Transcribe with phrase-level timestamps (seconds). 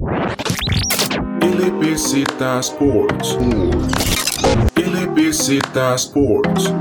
[0.00, 2.14] LBZ
[2.60, 3.36] Sports.
[4.74, 5.60] LBZ
[5.96, 6.72] Sports.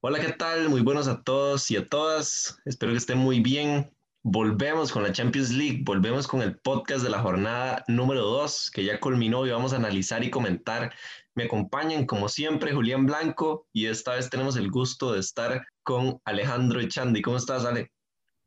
[0.00, 0.68] Hola, ¿qué tal?
[0.68, 2.56] Muy buenos a todos y a todas.
[2.66, 3.90] Espero que estén muy bien.
[4.22, 8.84] Volvemos con la Champions League, volvemos con el podcast de la jornada número 2 que
[8.84, 10.94] ya culminó y vamos a analizar y comentar.
[11.34, 16.20] Me acompañan como siempre Julián Blanco y esta vez tenemos el gusto de estar con
[16.24, 17.22] Alejandro Echandi.
[17.22, 17.90] ¿Cómo estás, Ale?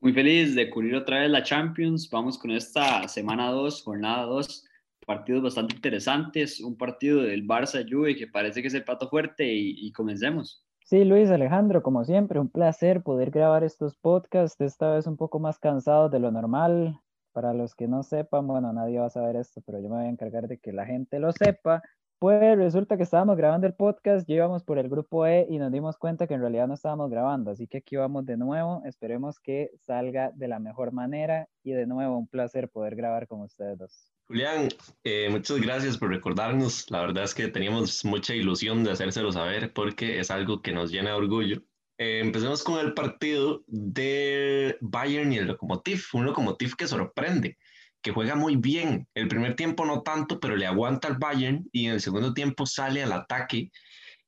[0.02, 2.10] Muy feliz de cubrir otra vez la Champions.
[2.10, 4.66] Vamos con esta semana 2, jornada 2.
[5.06, 6.62] Partidos bastante interesantes.
[6.62, 10.64] Un partido del Barça Juve que parece que es el pato fuerte y, y comencemos.
[10.86, 15.40] Sí, Luis Alejandro, como siempre, un placer poder grabar estos podcasts, esta vez un poco
[15.40, 17.00] más cansado de lo normal.
[17.34, 20.06] Para los que no sepan, bueno, nadie va a saber esto, pero yo me voy
[20.06, 21.84] a encargar de que la gente lo sepa.
[22.20, 25.96] Pues resulta que estábamos grabando el podcast, llevamos por el grupo E y nos dimos
[25.96, 29.72] cuenta que en realidad no estábamos grabando, así que aquí vamos de nuevo, esperemos que
[29.86, 34.12] salga de la mejor manera y de nuevo un placer poder grabar con ustedes dos.
[34.28, 34.68] Julián,
[35.06, 39.72] eh, muchas gracias por recordarnos, la verdad es que teníamos mucha ilusión de hacérselo saber
[39.72, 41.64] porque es algo que nos llena de orgullo.
[41.98, 47.58] Eh, empecemos con el partido de Bayern y el Lokomotiv, un Lokomotiv que sorprende
[48.02, 49.08] que juega muy bien.
[49.14, 52.66] El primer tiempo no tanto, pero le aguanta al Bayern y en el segundo tiempo
[52.66, 53.72] sale al ataque.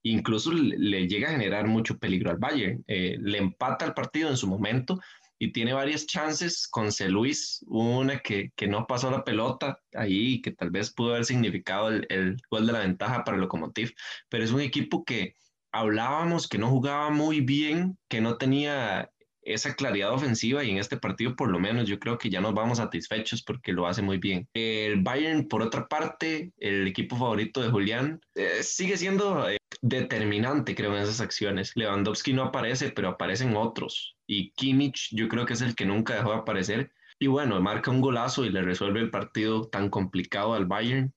[0.03, 2.83] Incluso le, llega a generar mucho peligro al Bayern.
[2.87, 4.99] Eh, le empata el partido en su momento
[5.39, 7.09] y tiene varias chances con C.
[7.09, 11.89] Luis, una que, que, no pasó la pelota ahí, que tal vez pudo haber significado
[11.89, 13.91] el, el gol de la ventaja para el Lokomotiv,
[14.29, 15.35] pero es un equipo que
[15.71, 19.10] hablábamos que no jugaba muy bien, que no tenía
[19.41, 22.53] esa claridad ofensiva y en este partido por lo menos yo creo que ya nos
[22.53, 24.47] vamos satisfechos porque lo hace muy bien.
[24.53, 30.75] El Bayern, por otra parte, el equipo favorito de Julián, eh, sigue siendo eh, determinante
[30.75, 31.73] creo en esas acciones.
[31.75, 34.15] Lewandowski no aparece, pero aparecen otros.
[34.27, 36.91] Y Kimmich yo creo que es el que nunca dejó de aparecer.
[37.19, 41.13] Y bueno, marca un golazo y le resuelve el partido tan complicado al Bayern.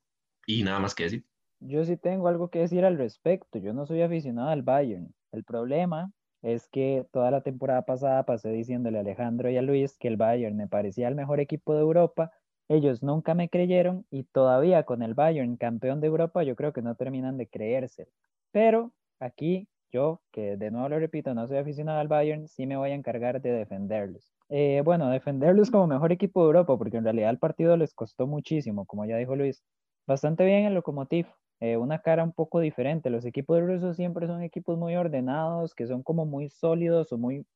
[0.46, 1.24] Y nada más que decir.
[1.60, 3.58] Yo sí tengo algo que decir al respecto.
[3.58, 5.14] Yo no soy aficionado al Bayern.
[5.32, 6.12] El problema
[6.44, 10.18] es que toda la temporada pasada pasé diciéndole a Alejandro y a Luis que el
[10.18, 12.32] Bayern me parecía el mejor equipo de Europa.
[12.68, 16.82] Ellos nunca me creyeron y todavía con el Bayern campeón de Europa yo creo que
[16.82, 18.08] no terminan de creerse.
[18.52, 22.76] Pero aquí yo, que de nuevo lo repito, no soy aficionado al Bayern, sí me
[22.76, 24.34] voy a encargar de defenderlos.
[24.50, 28.26] Eh, bueno, defenderlos como mejor equipo de Europa, porque en realidad el partido les costó
[28.26, 29.64] muchísimo, como ya dijo Luis.
[30.06, 31.26] Bastante bien el Lokomotiv,
[31.64, 33.08] eh, una cara un poco diferente.
[33.08, 37.46] Los equipos rusos siempre son equipos muy ordenados, que son como muy sólidos o muy,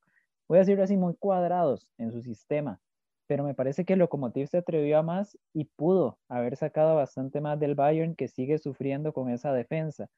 [0.48, 2.80] voy a decirlo así, muy cuadrados en su sistema.
[3.26, 7.60] Pero me parece que Lokomotiv se atrevió a más y pudo haber sacado bastante más
[7.60, 10.08] del Bayern que sigue sufriendo con esa defensa.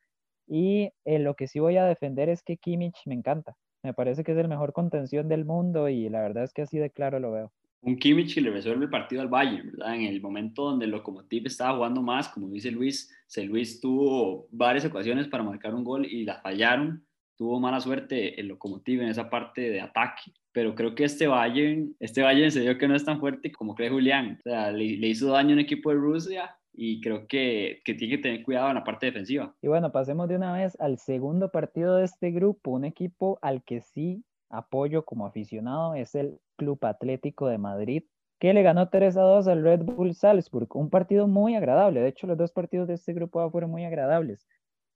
[0.46, 3.56] Y eh, lo que sí voy a defender es que Kimmich me encanta.
[3.82, 6.78] Me parece que es el mejor contención del mundo y la verdad es que así
[6.78, 7.52] de claro lo veo
[7.82, 9.94] un Kimmich que le resuelve el partido al Bayern, ¿verdad?
[9.94, 14.46] En el momento donde el Lokomotiv estaba jugando más, como dice Luis, se Luis tuvo
[14.50, 17.06] varias ocasiones para marcar un gol y las fallaron.
[17.36, 21.96] Tuvo mala suerte el Lokomotiv en esa parte de ataque, pero creo que este Bayern,
[21.98, 24.38] este Bayern se dio que no es tan fuerte como cree Julián.
[24.40, 27.94] O sea, le, le hizo daño a un equipo de Rusia y creo que, que,
[27.94, 29.54] tiene que tener cuidado en la parte defensiva.
[29.62, 33.64] Y bueno, pasemos de una vez al segundo partido de este grupo, un equipo al
[33.64, 38.04] que sí apoyo como aficionado es el Club Atlético de Madrid,
[38.38, 40.68] que le ganó 3 a 2 al Red Bull Salzburg.
[40.76, 42.00] Un partido muy agradable.
[42.00, 44.46] De hecho, los dos partidos de este grupo fueron muy agradables.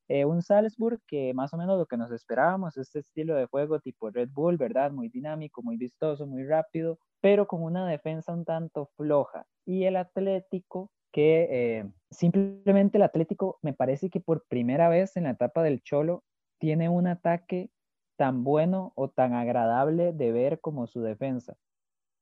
[0.09, 3.81] Eh, un Salzburg que más o menos lo que nos esperábamos, este estilo de juego
[3.81, 4.91] tipo Red Bull, ¿verdad?
[4.91, 9.47] Muy dinámico, muy vistoso, muy rápido, pero con una defensa un tanto floja.
[9.65, 15.25] Y el Atlético que eh, simplemente el Atlético me parece que por primera vez en
[15.25, 16.25] la etapa del Cholo
[16.59, 17.71] tiene un ataque
[18.17, 21.57] tan bueno o tan agradable de ver como su defensa.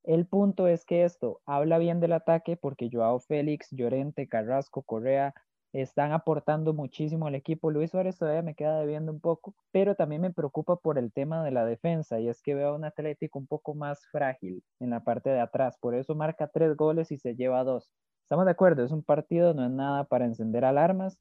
[0.04, 5.34] El punto es que esto habla bien del ataque porque Joao Félix, Llorente, Carrasco, Correa
[5.72, 7.70] están aportando muchísimo al equipo.
[7.70, 11.44] Luis Suárez todavía me queda debiendo un poco, pero también me preocupa por el tema
[11.44, 14.90] de la defensa y es que veo a un Atlético un poco más frágil en
[14.90, 15.78] la parte de atrás.
[15.80, 17.90] Por eso marca tres goles y se lleva dos.
[18.24, 21.18] Estamos de acuerdo, es un partido, no es nada para encender alarmas,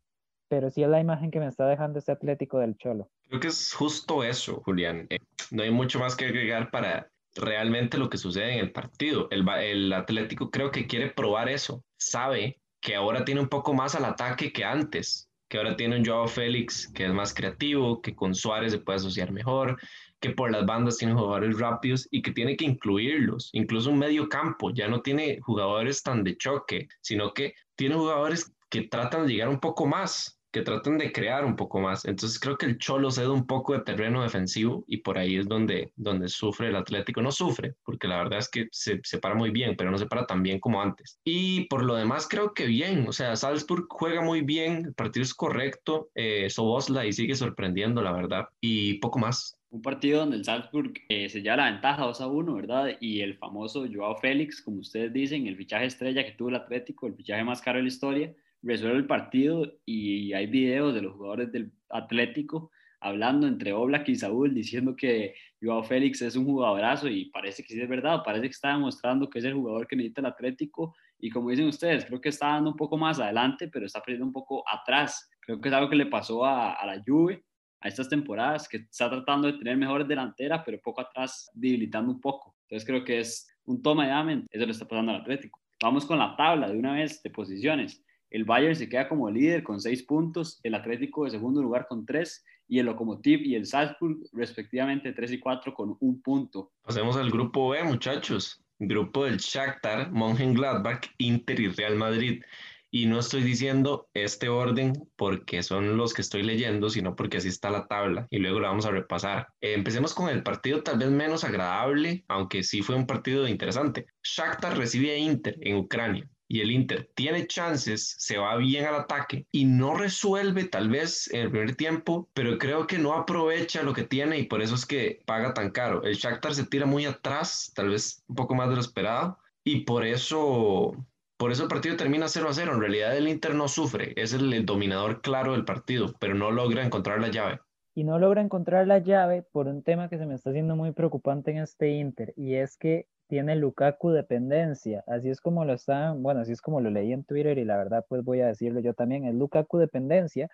[0.51, 3.09] pero sí es la imagen que me está dejando ese Atlético del Cholo.
[3.29, 5.07] Creo que es justo eso, Julián.
[5.09, 5.19] Eh,
[5.49, 9.29] no hay mucho más que agregar para realmente lo que sucede en el partido.
[9.31, 11.85] El, el Atlético creo que quiere probar eso.
[11.95, 16.05] Sabe que ahora tiene un poco más al ataque que antes, que ahora tiene un
[16.05, 19.79] Joao Félix que es más creativo, que con Suárez se puede asociar mejor,
[20.19, 24.27] que por las bandas tiene jugadores rápidos y que tiene que incluirlos, incluso un medio
[24.27, 29.33] campo, ya no tiene jugadores tan de choque, sino que tiene jugadores que tratan de
[29.33, 32.05] llegar un poco más, que tratan de crear un poco más.
[32.05, 35.47] Entonces creo que el Cholo cede un poco de terreno defensivo y por ahí es
[35.47, 37.21] donde, donde sufre el Atlético.
[37.21, 40.05] No sufre, porque la verdad es que se, se para muy bien, pero no se
[40.05, 41.19] para tan bien como antes.
[41.23, 45.23] Y por lo demás creo que bien, o sea, Salzburg juega muy bien, el partido
[45.23, 50.35] es correcto, eh, Sobosla y sigue sorprendiendo, la verdad, y poco más un partido donde
[50.35, 52.89] el Salzburg eh, se lleva la ventaja 2 a 1, ¿verdad?
[52.99, 57.07] Y el famoso Joao Félix, como ustedes dicen, el fichaje estrella que tuvo el Atlético,
[57.07, 61.13] el fichaje más caro de la historia, resuelve el partido y hay videos de los
[61.13, 62.71] jugadores del Atlético
[63.01, 67.73] hablando entre Oblak y Saúl diciendo que Joao Félix es un jugadorazo y parece que
[67.73, 70.95] sí es verdad, parece que está demostrando que es el jugador que necesita el Atlético
[71.19, 74.25] y como dicen ustedes, creo que está dando un poco más adelante, pero está perdiendo
[74.25, 75.29] un poco atrás.
[75.39, 77.43] Creo que es algo que le pasó a, la Juve
[77.79, 82.21] a estas temporadas, que está tratando de tener mejores delanteras, pero poco atrás debilitando un
[82.21, 82.55] poco.
[82.63, 85.59] Entonces creo que es un toma de amen, eso le está pasando al Atlético.
[85.81, 88.03] Vamos con la tabla de una vez de posiciones.
[88.31, 92.05] El Bayern se queda como líder con seis puntos, el Atlético de segundo lugar con
[92.05, 96.71] tres y el Lokomotiv y el Salzburg respectivamente tres y cuatro con un punto.
[96.81, 98.63] Pasemos al grupo B, muchachos.
[98.79, 102.41] Grupo del Shakhtar, Mönchengladbach, Inter y Real Madrid.
[102.89, 107.49] Y no estoy diciendo este orden porque son los que estoy leyendo, sino porque así
[107.49, 109.49] está la tabla y luego la vamos a repasar.
[109.59, 114.05] Eh, empecemos con el partido tal vez menos agradable, aunque sí fue un partido interesante.
[114.23, 118.95] Shakhtar recibe a Inter en Ucrania y el Inter tiene chances, se va bien al
[118.95, 123.83] ataque y no resuelve tal vez en el primer tiempo, pero creo que no aprovecha
[123.83, 126.03] lo que tiene y por eso es que paga tan caro.
[126.03, 129.85] El Shakhtar se tira muy atrás, tal vez un poco más de lo esperado y
[129.85, 130.93] por eso
[131.37, 132.73] por eso el partido termina 0 a 0.
[132.73, 136.85] En realidad el Inter no sufre, es el, dominador claro del partido, pero no logra
[136.85, 137.61] encontrar la llave.
[137.95, 140.91] Y no logra encontrar la llave por un tema que se me está haciendo muy
[140.91, 145.05] preocupante en este Inter, y es que tiene Lukaku dependencia.
[145.07, 147.77] Así es como lo está, bueno, así es como lo leí en Twitter y la
[147.77, 150.49] verdad pues voy a decirlo yo también, es Lukaku dependencia,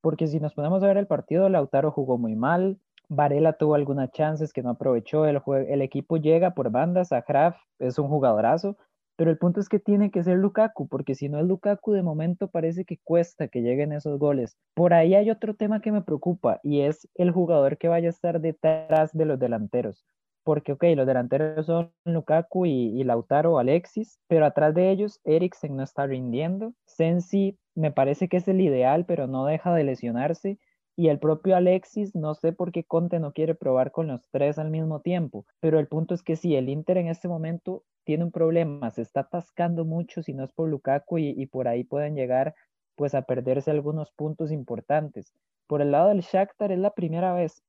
[0.00, 2.78] porque si nos ponemos a ver el partido, Lautaro jugó muy mal,
[3.08, 7.58] Varela tuvo algunas chances que no aprovechó, el, el equipo llega por bandas, a Kraft
[7.80, 8.76] es un jugadorazo,
[9.16, 12.04] pero el punto es que tiene que ser Lukaku, porque si no es Lukaku, de
[12.04, 14.56] momento parece que cuesta que lleguen esos goles.
[14.74, 18.10] Por ahí hay otro tema que me preocupa y es el jugador que vaya a
[18.10, 20.06] estar detrás de los delanteros.
[20.42, 25.76] Porque, ok, los delanteros son Lukaku y, y Lautaro Alexis, pero atrás de ellos Eriksen
[25.76, 26.72] no está rindiendo.
[26.86, 30.58] Sensi me parece que es el ideal, pero no deja de lesionarse.
[30.96, 34.58] Y el propio Alexis, no sé por qué Conte no quiere probar con los tres
[34.58, 38.24] al mismo tiempo, pero el punto es que sí, el Inter en este momento tiene
[38.24, 42.16] un problema, se está atascando mucho si no es por Lukaku y, por ahí pueden
[42.16, 42.54] llegar
[42.96, 45.32] pues a perderse algunos puntos importantes.
[45.66, 47.62] Por el lado del Shakhtar es la primera vez,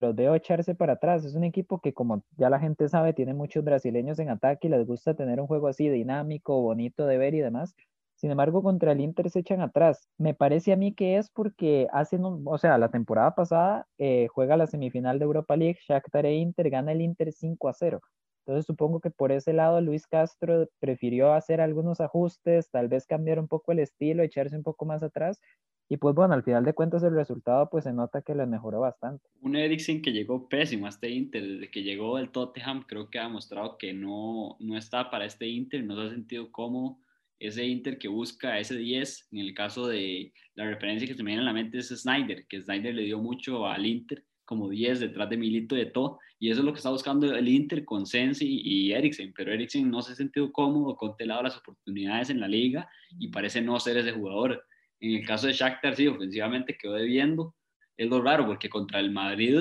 [0.00, 1.24] los veo echarse para atrás.
[1.24, 4.70] Es un equipo que, como ya la gente sabe, tiene muchos brasileños en ataque y
[4.70, 7.74] les gusta tener un juego así dinámico, bonito de ver y demás.
[8.16, 10.08] Sin embargo, contra el Inter se echan atrás.
[10.18, 14.56] Me parece a mí que es porque hacen, o sea, la temporada pasada eh, juega
[14.56, 18.00] la semifinal de Europa League, Shakhtar e Inter, gana el Inter 5 a 0.
[18.46, 23.40] Entonces supongo que por ese lado Luis Castro prefirió hacer algunos ajustes, tal vez cambiar
[23.40, 25.40] un poco el estilo, echarse un poco más atrás.
[25.88, 28.80] Y pues bueno, al final de cuentas el resultado pues se nota que le mejoró
[28.80, 29.24] bastante.
[29.40, 33.20] Un Eriksen que llegó pésimo a este Inter, desde que llegó del Tottenham creo que
[33.20, 36.98] ha mostrado que no, no está para este Inter, no se ha sentido cómodo
[37.38, 39.28] ese Inter que busca ese 10.
[39.32, 42.46] En el caso de la referencia que se me viene a la mente es Snyder,
[42.48, 46.50] que Snyder le dio mucho al Inter como 10 detrás de Milito de todo, y
[46.50, 50.02] eso es lo que está buscando el Inter con Sensi y Eriksen, pero Eriksen no
[50.02, 54.12] se ha sentido cómodo, contelado las oportunidades en la liga y parece no ser ese
[54.12, 54.64] jugador.
[55.00, 57.54] En el caso de Shakhtar, sí, ofensivamente quedó debiendo.
[57.96, 59.58] Es lo raro porque contra el Madrid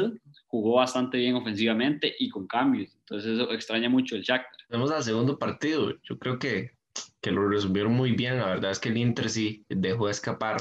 [0.48, 2.96] jugó bastante bien ofensivamente y con cambios.
[3.00, 4.60] Entonces eso extraña mucho el Shakhtar.
[4.70, 5.94] Vamos al segundo partido.
[6.04, 6.72] Yo creo que,
[7.22, 8.38] que lo resumieron muy bien.
[8.38, 10.58] La verdad es que el Inter sí dejó escapar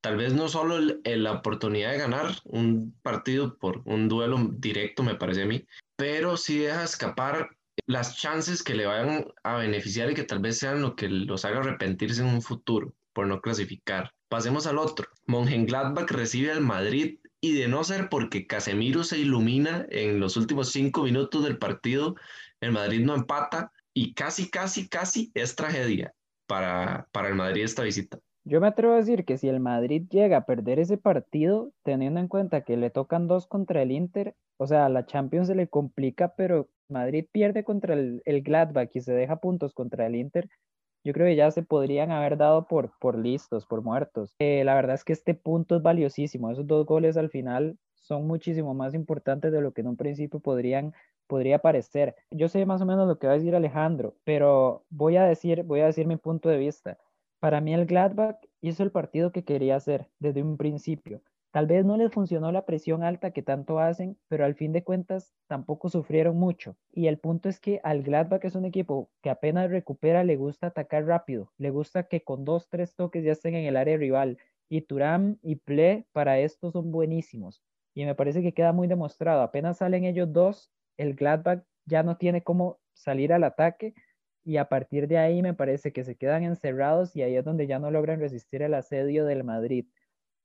[0.00, 5.16] tal vez no solo la oportunidad de ganar un partido por un duelo directo, me
[5.16, 5.64] parece a mí,
[5.96, 7.50] pero sí deja escapar
[7.86, 11.44] las chances que le vayan a beneficiar y que tal vez sean lo que los
[11.44, 14.12] haga arrepentirse en un futuro por no clasificar.
[14.28, 15.08] Pasemos al otro.
[15.26, 20.70] Mönchengladbach recibe al Madrid y de no ser porque Casemiro se ilumina en los últimos
[20.70, 22.14] cinco minutos del partido,
[22.60, 26.14] el Madrid no empata y casi, casi, casi es tragedia
[26.46, 28.20] para, para el Madrid esta visita.
[28.44, 32.20] Yo me atrevo a decir que si el Madrid llega a perder ese partido, teniendo
[32.20, 35.66] en cuenta que le tocan dos contra el Inter, o sea, la Champions se le
[35.66, 40.48] complica, pero Madrid pierde contra el, Gladbach y se deja puntos contra el Inter,
[41.04, 44.34] yo creo que ya se podrían haber dado por, por listos, por muertos.
[44.38, 46.50] Eh, la verdad es que este punto es valiosísimo.
[46.50, 50.40] Esos dos goles al final son muchísimo más importantes de lo que en un principio
[50.40, 50.94] podrían
[51.28, 52.16] podría parecer.
[52.30, 55.62] Yo sé más o menos lo que va a decir Alejandro, pero voy a decir,
[55.62, 56.98] voy a decir mi punto de vista.
[57.38, 61.20] Para mí el Gladbach hizo el partido que quería hacer desde un principio.
[61.50, 64.84] Tal vez no les funcionó la presión alta que tanto hacen, pero al fin de
[64.84, 66.76] cuentas tampoco sufrieron mucho.
[66.92, 70.68] Y el punto es que al Gladbach es un equipo que apenas recupera, le gusta
[70.68, 74.38] atacar rápido, le gusta que con dos, tres toques ya estén en el área rival.
[74.68, 77.62] Y Turam y Ple para esto son buenísimos.
[77.94, 79.40] Y me parece que queda muy demostrado.
[79.42, 83.94] Apenas salen ellos dos, el Gladbach ya no tiene cómo salir al ataque
[84.44, 87.66] y a partir de ahí me parece que se quedan encerrados y ahí es donde
[87.66, 89.86] ya no logran resistir el asedio del Madrid.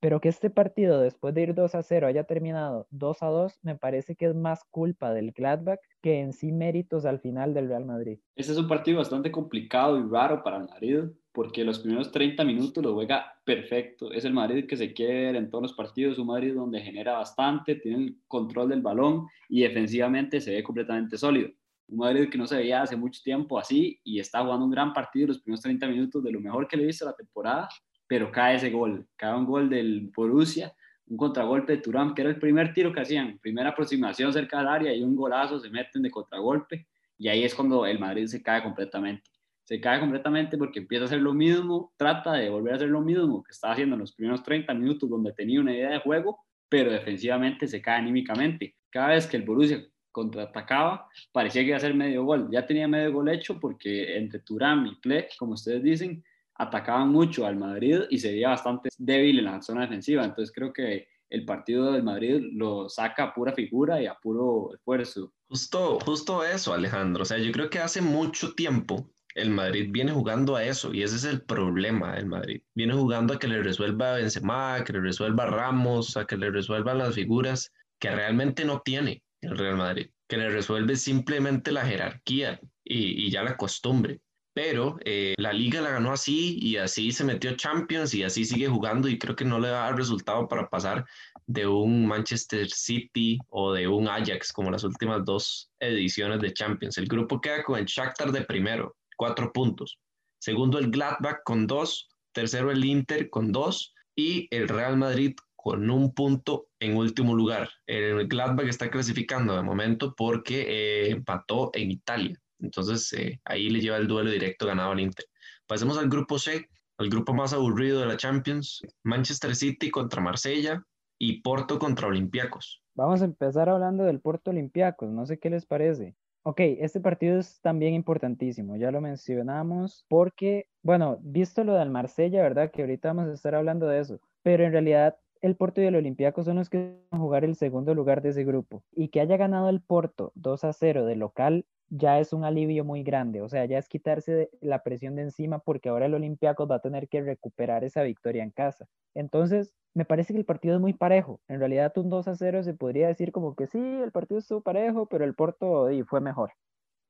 [0.04, 3.60] Pero que este partido, después de ir 2 a 0, haya terminado 2 a 2,
[3.62, 7.70] me parece que es más culpa del Gladbach que en sí méritos al final del
[7.70, 8.20] Real Madrid.
[8.36, 12.44] Este es un partido bastante complicado y raro para el Madrid, porque los primeros 30
[12.44, 14.12] minutos lo juega perfecto.
[14.12, 17.14] Es el Madrid que se quiere ver en todos los partidos, un Madrid donde genera
[17.14, 21.50] bastante, tiene el control del balón y defensivamente se ve completamente sólido.
[21.88, 24.92] Un Madrid que no se veía hace mucho tiempo así y está jugando un gran
[24.92, 27.70] partido los primeros 30 minutos de lo mejor que le he visto la temporada
[28.08, 30.74] pero cae ese gol, cae un gol del Borussia,
[31.08, 34.68] un contragolpe de Turán, que era el primer tiro que hacían, primera aproximación cerca del
[34.68, 38.42] área y un golazo, se meten de contragolpe y ahí es cuando el Madrid se
[38.42, 39.30] cae completamente.
[39.64, 43.02] Se cae completamente porque empieza a hacer lo mismo, trata de volver a hacer lo
[43.02, 46.40] mismo que estaba haciendo en los primeros 30 minutos donde tenía una idea de juego,
[46.68, 48.76] pero defensivamente se cae anímicamente.
[48.90, 49.82] Cada vez que el Borussia
[50.12, 52.50] contraatacaba, parecía que iba a ser medio gol.
[52.52, 56.24] Ya tenía medio gol hecho porque entre Turán y Ple, como ustedes dicen,
[56.56, 60.24] atacaban mucho al Madrid y se veía bastante débil en la zona defensiva.
[60.24, 64.74] Entonces creo que el partido del Madrid lo saca a pura figura y a puro
[64.76, 65.34] esfuerzo.
[65.50, 67.24] Justo, justo eso, Alejandro.
[67.24, 71.02] O sea, yo creo que hace mucho tiempo el Madrid viene jugando a eso y
[71.02, 72.62] ese es el problema del Madrid.
[72.76, 76.52] Viene jugando a que le resuelva Benzema, a que le resuelva Ramos, a que le
[76.52, 81.86] resuelvan las figuras que realmente no tiene el Real Madrid, que le resuelve simplemente la
[81.86, 84.22] jerarquía y ya la costumbre
[84.54, 88.68] pero eh, la liga la ganó así y así se metió Champions y así sigue
[88.68, 91.06] jugando y creo que no le va a dar resultado para pasar
[91.48, 96.98] de un Manchester City o de un Ajax como las últimas dos ediciones de Champions.
[96.98, 99.98] El grupo queda con el Shakhtar de primero, cuatro puntos.
[100.40, 105.90] Segundo el Gladbach con dos, tercero el Inter con dos y el Real Madrid con
[105.90, 107.70] un punto en último lugar.
[107.88, 112.43] El Gladbach está clasificando de momento porque eh, empató en Italia.
[112.60, 115.26] Entonces eh, ahí le lleva el duelo directo ganado al Inter.
[115.68, 116.68] Pasemos al grupo C,
[116.98, 120.84] al grupo más aburrido de la Champions, Manchester City contra Marsella
[121.18, 122.82] y Porto contra Olympiacos.
[122.96, 126.16] Vamos a empezar hablando del Porto Olympiacos, no sé qué les parece.
[126.46, 132.42] Ok, este partido es también importantísimo, ya lo mencionamos, porque, bueno, visto lo del Marsella,
[132.42, 132.70] ¿verdad?
[132.70, 135.96] Que ahorita vamos a estar hablando de eso, pero en realidad el Porto y el
[135.96, 138.84] Olympiacos son los que van a jugar el segundo lugar de ese grupo.
[138.92, 142.84] Y que haya ganado el Porto 2 a 0 de local ya es un alivio
[142.84, 146.70] muy grande, o sea, ya es quitarse la presión de encima porque ahora el Olympiacos
[146.70, 148.88] va a tener que recuperar esa victoria en casa.
[149.14, 151.40] Entonces, me parece que el partido es muy parejo.
[151.48, 154.62] En realidad, un 2 a 0 se podría decir como que sí, el partido estuvo
[154.62, 156.54] parejo, pero el Porto y fue mejor.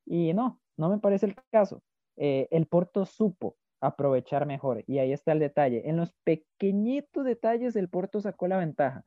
[0.04, 1.82] Y no, no me parece el caso.
[2.16, 5.88] Eh, el Porto supo aprovechar mejor y ahí está el detalle.
[5.88, 9.02] En los pequeñitos detalles el Porto sacó la ventaja,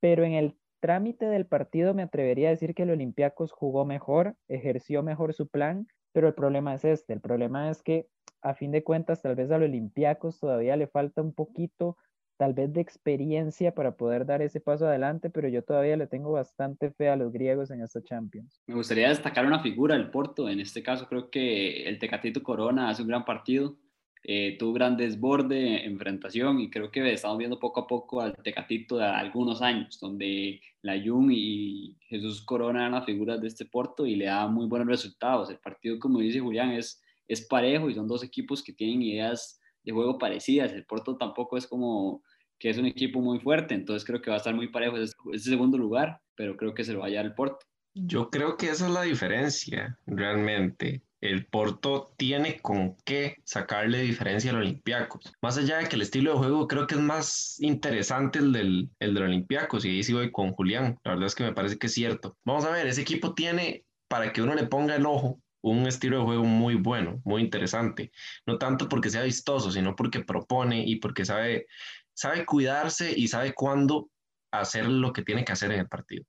[0.00, 4.36] pero en el trámite del partido me atrevería a decir que el Olympiacos jugó mejor,
[4.46, 8.06] ejerció mejor su plan, pero el problema es este, el problema es que
[8.40, 11.96] a fin de cuentas tal vez al Olympiacos todavía le falta un poquito
[12.36, 16.30] tal vez de experiencia para poder dar ese paso adelante, pero yo todavía le tengo
[16.30, 18.62] bastante fe a los griegos en esta Champions.
[18.68, 22.90] Me gustaría destacar una figura del Porto, en este caso creo que el Tecatito Corona
[22.90, 23.76] hace un gran partido,
[24.22, 28.96] eh, tuvo gran desborde, enfrentación y creo que estamos viendo poco a poco al Tecatito
[28.96, 34.06] de algunos años, donde la Jung y Jesús Corona eran las figuras de este Porto
[34.06, 35.50] y le da muy buenos resultados.
[35.50, 39.60] El partido, como dice Julián, es, es parejo y son dos equipos que tienen ideas
[39.84, 40.72] de juego parecidas.
[40.72, 42.22] El Porto tampoco es como
[42.58, 45.14] que es un equipo muy fuerte, entonces creo que va a estar muy parejo ese,
[45.32, 47.58] ese segundo lugar, pero creo que se lo va a llevar el Porto.
[47.94, 54.50] Yo creo que esa es la diferencia, realmente el Porto tiene con qué sacarle diferencia
[54.50, 55.32] al Olympiacos.
[55.42, 58.90] Más allá de que el estilo de juego creo que es más interesante el del,
[59.00, 61.94] el Olympiacos, y ahí sí con Julián, la verdad es que me parece que es
[61.94, 62.36] cierto.
[62.44, 66.18] Vamos a ver, ese equipo tiene, para que uno le ponga el ojo, un estilo
[66.18, 68.12] de juego muy bueno, muy interesante.
[68.46, 71.66] No tanto porque sea vistoso, sino porque propone y porque sabe,
[72.14, 74.10] sabe cuidarse y sabe cuándo
[74.52, 76.24] hacer lo que tiene que hacer en el partido.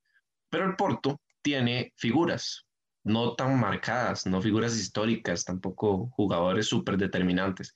[0.50, 2.67] Pero el Porto tiene figuras,
[3.08, 7.74] no tan marcadas, no figuras históricas, tampoco jugadores súper determinantes,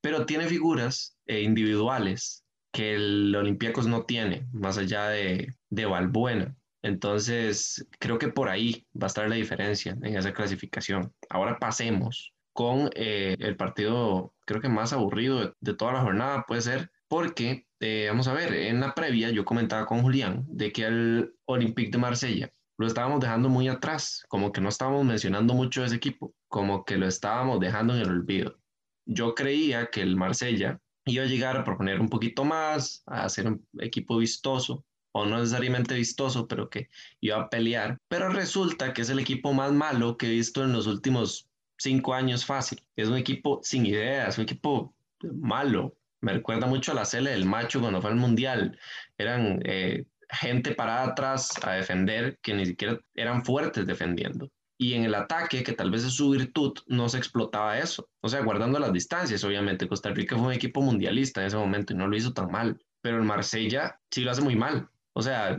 [0.00, 6.54] pero tiene figuras eh, individuales que el Olympiacos no tiene, más allá de, de Valbuena.
[6.82, 11.12] Entonces, creo que por ahí va a estar la diferencia en esa clasificación.
[11.30, 16.62] Ahora pasemos con eh, el partido, creo que más aburrido de, toda la jornada, puede
[16.62, 20.84] ser, porque, eh, vamos a ver, en la previa yo comentaba con Julián de que
[20.84, 25.84] el Olympique de Marsella lo estábamos dejando muy atrás, como que no estábamos mencionando mucho
[25.84, 28.58] ese equipo, como que lo estábamos dejando en el olvido.
[29.06, 33.46] Yo creía que el Marsella iba a llegar a proponer un poquito más, a hacer
[33.46, 36.88] un equipo vistoso, o no necesariamente vistoso, pero que
[37.20, 37.98] iba a pelear.
[38.08, 42.12] Pero resulta que es el equipo más malo que he visto en los últimos cinco
[42.12, 42.82] años fácil.
[42.96, 45.96] Es un equipo sin ideas, un equipo malo.
[46.20, 48.78] Me recuerda mucho a la Cele del Macho cuando fue al Mundial.
[49.16, 54.50] Eran eh, gente parada atrás a defender que ni siquiera eran fuertes defendiendo.
[54.78, 58.10] Y en el ataque, que tal vez es su virtud, no se explotaba eso.
[58.20, 59.88] O sea, guardando las distancias, obviamente.
[59.88, 62.78] Costa Rica fue un equipo mundialista en ese momento y no lo hizo tan mal.
[63.00, 64.90] Pero el Marsella sí lo hace muy mal.
[65.14, 65.56] O sea,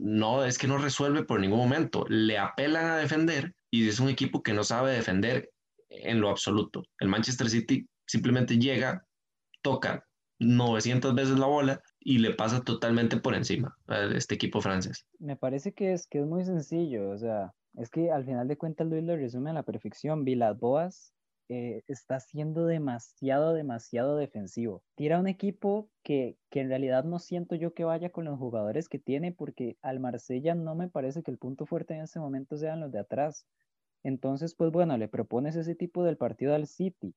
[0.00, 2.04] no es que no resuelve por ningún momento.
[2.10, 5.50] Le apelan a defender y es un equipo que no sabe defender
[5.88, 6.84] en lo absoluto.
[6.98, 9.06] El Manchester City simplemente llega,
[9.62, 10.04] toca
[10.40, 15.06] 900 veces la bola y le pasa totalmente por encima a este equipo francés.
[15.18, 18.56] Me parece que es, que es muy sencillo, o sea, es que al final de
[18.56, 20.24] cuentas Luis lo resume a la perfección.
[20.24, 21.12] Vilas Boas
[21.48, 24.82] eh, está siendo demasiado, demasiado defensivo.
[24.96, 28.88] Tira un equipo que, que, en realidad no siento yo que vaya con los jugadores
[28.88, 32.56] que tiene, porque al Marsella no me parece que el punto fuerte en ese momento
[32.56, 33.46] sean los de atrás.
[34.02, 37.14] Entonces, pues bueno, le propones ese tipo del partido al City.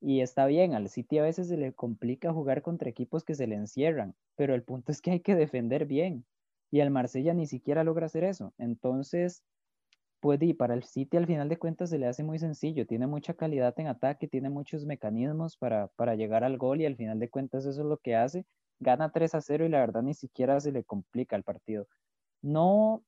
[0.00, 3.46] Y está bien, al City a veces se le complica jugar contra equipos que se
[3.46, 6.26] le encierran, pero el punto es que hay que defender bien.
[6.70, 8.52] Y al Marsella ni siquiera logra hacer eso.
[8.58, 9.42] Entonces,
[10.20, 13.06] pues y para el City al final de cuentas se le hace muy sencillo, tiene
[13.06, 17.18] mucha calidad en ataque, tiene muchos mecanismos para, para llegar al gol y al final
[17.18, 18.44] de cuentas eso es lo que hace,
[18.80, 21.86] gana 3 a 0 y la verdad ni siquiera se le complica el partido.
[22.42, 23.04] No,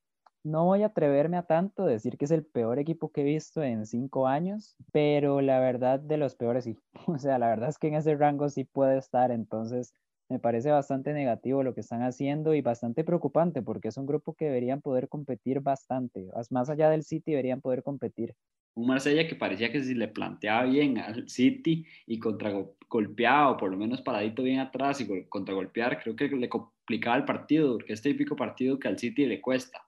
[0.49, 3.63] no voy a atreverme a tanto decir que es el peor equipo que he visto
[3.63, 6.77] en cinco años, pero la verdad de los peores sí.
[7.07, 9.93] O sea, la verdad es que en ese rango sí puede estar, entonces
[10.31, 14.35] me parece bastante negativo lo que están haciendo y bastante preocupante porque es un grupo
[14.35, 16.29] que deberían poder competir bastante.
[16.51, 18.35] Más allá del City deberían poder competir.
[18.75, 23.71] Un Marsella que parecía que si le planteaba bien al City y contragolpeaba o por
[23.71, 28.03] lo menos paradito bien atrás y contragolpear, creo que le complicaba el partido porque es
[28.03, 29.88] típico partido que al City le cuesta.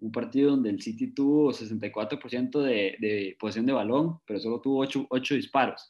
[0.00, 4.80] Un partido donde el City tuvo 64% de, de posesión de balón, pero solo tuvo
[4.80, 5.86] 8, 8 disparos.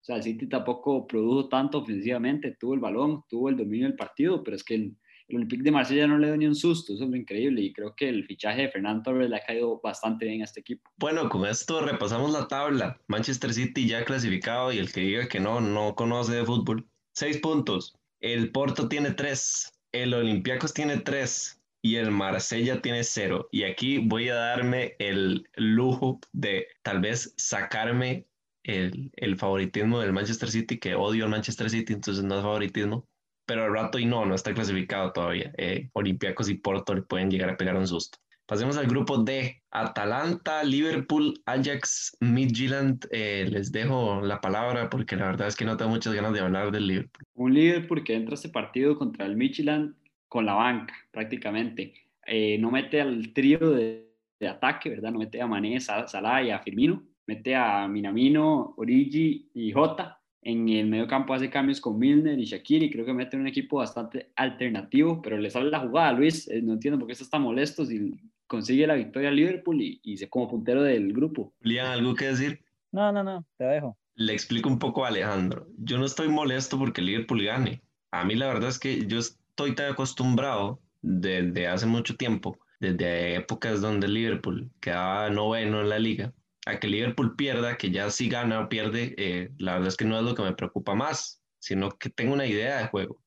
[0.00, 3.96] O sea, el City tampoco produjo tanto ofensivamente, tuvo el balón, tuvo el dominio del
[3.96, 4.96] partido, pero es que el,
[5.32, 7.94] Olympique de Marsella no le dio ni un susto, eso es lo increíble y creo
[7.94, 10.90] que el fichaje de Fernando Torres le ha caído bastante bien a este equipo.
[10.96, 13.00] Bueno, con esto repasamos la tabla.
[13.06, 16.84] Manchester City ya clasificado y el que diga que no, no conoce de fútbol.
[17.12, 17.96] Seis puntos.
[18.20, 23.48] El Porto tiene tres, el Olympiacos tiene tres y el Marsella tiene cero.
[23.50, 28.26] Y aquí voy a darme el lujo de tal vez sacarme
[28.62, 33.08] el, el, favoritismo del Manchester City, que odio al Manchester City, entonces no es favoritismo,
[33.46, 35.52] pero al rato y no, no está clasificado todavía.
[35.56, 38.18] Eh, Olympiacos y Porto le pueden llegar a pegar un susto.
[38.46, 39.62] Pasemos al grupo D.
[39.70, 43.06] Atalanta, Liverpool, Ajax, Midtjylland.
[43.12, 46.40] Eh, les dejo la palabra porque la verdad es que no tengo muchas ganas de
[46.40, 47.24] hablar del Liverpool.
[47.34, 49.94] Un Liverpool que entra a este partido contra el Midtjylland
[50.30, 51.92] con la banca, prácticamente.
[52.26, 55.12] Eh, no mete al trío de, de, ataque, ¿verdad?
[55.12, 60.20] No mete a Mané, Salah y a Firmino mete a Minamino, Origi y Jota.
[60.42, 62.90] En el medio campo hace cambios con Milner y Shakiri.
[62.90, 66.48] Creo que mete un equipo bastante alternativo, pero le sale la jugada Luis.
[66.48, 68.16] Eh, no entiendo por qué está tan molesto si
[68.48, 71.52] consigue la victoria a Liverpool y, y se como puntero del grupo.
[71.60, 72.64] Lian, ¿algo que decir?
[72.90, 73.96] No, no, no, te dejo.
[74.16, 75.68] Le explico un poco a Alejandro.
[75.78, 77.80] Yo no estoy molesto porque Liverpool gane.
[78.10, 79.20] A mí la verdad es que yo
[79.60, 85.98] estoy tan acostumbrado desde hace mucho tiempo, desde épocas donde Liverpool quedaba noveno en la
[85.98, 86.32] liga,
[86.64, 90.06] a que Liverpool pierda, que ya si gana o pierde, eh, la verdad es que
[90.06, 93.22] no es lo que me preocupa más, sino que tengo una idea de juego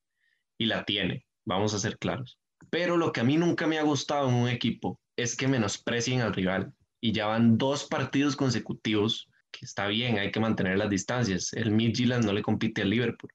[0.58, 2.40] y la tiene, vamos a ser claros.
[2.68, 6.20] Pero lo que a mí nunca me ha gustado en un equipo es que menosprecien
[6.20, 10.90] al rival y ya van dos partidos consecutivos, que está bien, hay que mantener las
[10.90, 11.52] distancias.
[11.52, 13.30] El Midtjylland no le compite al Liverpool,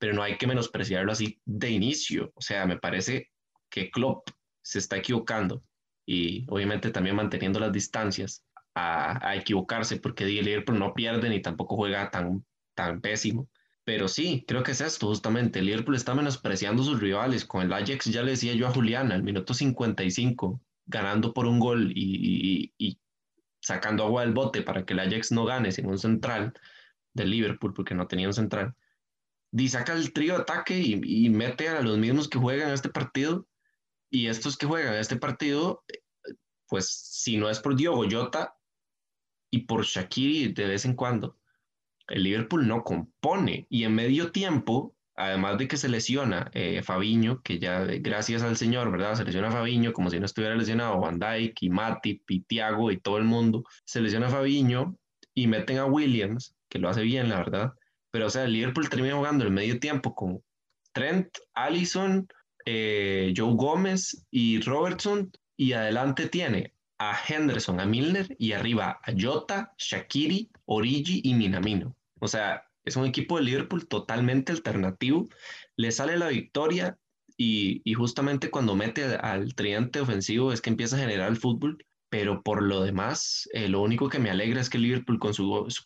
[0.00, 2.32] pero no hay que menospreciarlo así de inicio.
[2.34, 3.30] O sea, me parece
[3.68, 4.30] que Klopp
[4.62, 5.62] se está equivocando
[6.06, 11.76] y obviamente también manteniendo las distancias a, equivocarse porque el Liverpool no pierde ni tampoco
[11.76, 13.48] juega tan, tan pésimo.
[13.84, 15.58] Pero sí, creo que es esto justamente.
[15.58, 17.44] El Liverpool está menospreciando sus rivales.
[17.44, 21.58] Con el Ajax ya le decía yo a Juliana, al minuto 55, ganando por un
[21.58, 22.72] gol y,
[23.60, 26.54] sacando agua del bote para que el Ajax no gane sin un central
[27.12, 28.74] del Liverpool, porque no tenía un central.
[29.52, 33.46] Y el trío ataque y, y mete a los mismos que juegan este partido.
[34.10, 35.84] Y estos que juegan este partido,
[36.68, 38.54] pues si no es por Diogo Jota,
[39.50, 41.36] y por Shakiri de vez en cuando,
[42.08, 47.42] el Liverpool no compone y en medio tiempo, además de que se lesiona eh, Fabiño,
[47.42, 49.14] que ya gracias al señor, ¿verdad?
[49.14, 52.98] Se lesiona Fabiño como si no estuviera lesionado Van Dijk y Matip y Thiago y
[52.98, 53.64] todo el mundo.
[53.84, 54.96] Se lesiona Fabiño
[55.34, 57.72] y meten a Williams, que lo hace bien, la verdad.
[58.10, 60.42] Pero, o sea, el Liverpool termina jugando el medio tiempo con
[60.92, 62.26] Trent, Allison,
[62.66, 65.30] eh, Joe Gómez y Robertson.
[65.56, 71.96] Y adelante tiene a Henderson, a Milner y arriba a Jota, Shakiri, Origi y Minamino.
[72.20, 75.28] O sea, es un equipo de Liverpool totalmente alternativo.
[75.76, 76.98] Le sale la victoria
[77.36, 81.82] y, justamente cuando mete al tridente ofensivo es que empieza a generar el fútbol.
[82.10, 85.18] Pero por lo demás, eh, lo único que me alegra es que Liverpool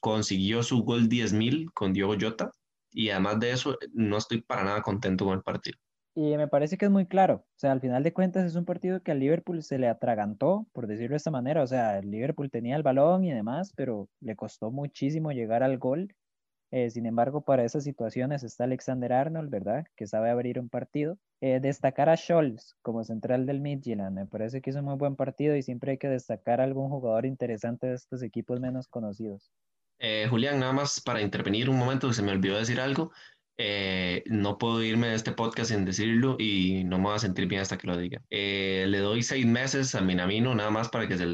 [0.00, 2.50] consiguió su gol 10.000 con Diogo Jota.
[2.90, 5.78] Y además de eso, no estoy para nada contento con el partido.
[6.16, 7.44] Y me parece que es muy claro.
[7.44, 10.66] O sea, al final de cuentas es un partido que al Liverpool se le atragantó,
[10.72, 11.62] por decirlo de esta manera.
[11.62, 15.76] O sea, el Liverpool tenía el balón y demás, pero le costó muchísimo llegar al
[15.78, 16.14] gol.
[16.76, 19.86] Eh, sin embargo, para esas situaciones está Alexander Arnold, ¿verdad?
[19.94, 21.18] Que sabe abrir un partido.
[21.40, 24.12] Eh, destacar a Scholz como central del Midtjylland.
[24.12, 26.88] Me parece que es un muy buen partido y siempre hay que destacar a algún
[26.88, 29.52] jugador interesante de estos equipos menos conocidos.
[30.00, 33.12] Eh, Julián, nada más para intervenir un momento, se me olvidó decir algo.
[34.26, 37.60] no puedo irme de este podcast sin decirlo y no me voy a sentir bien
[37.60, 38.20] hasta que lo diga.
[38.30, 41.24] le doy seis meses a Minamino nada más para que se,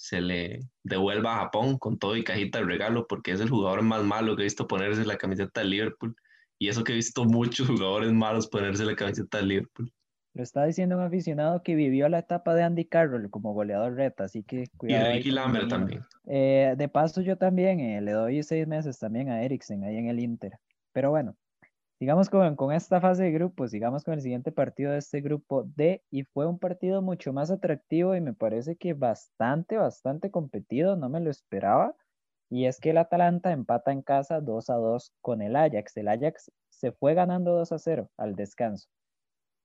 [0.00, 3.82] se le devuelva a Japón con todo y cajita de regalo, porque es el jugador
[3.82, 6.16] más malo que he visto ponerse la camiseta del Liverpool.
[6.58, 9.92] Y eso que he visto muchos jugadores malos ponerse la camiseta del Liverpool.
[10.32, 14.24] Lo está diciendo un aficionado que vivió la etapa de Andy Carroll como goleador reta,
[14.24, 15.10] así que cuidado.
[15.10, 16.02] Y Ricky Lambert también.
[16.26, 20.06] Eh, de paso, yo también eh, le doy seis meses también a Eriksen ahí en
[20.06, 20.52] el Inter.
[20.92, 21.36] Pero bueno,
[22.00, 26.02] Sigamos con, esta fase de grupos, sigamos con el siguiente partido de este grupo D
[26.10, 31.10] y fue un partido mucho más atractivo y me parece que bastante, bastante competido, no
[31.10, 31.94] me lo esperaba.
[32.48, 35.94] Y es que el Atalanta empata en casa 2 a 2 con el Ajax.
[35.98, 38.88] El Ajax se fue ganando 2 a 0 al descanso.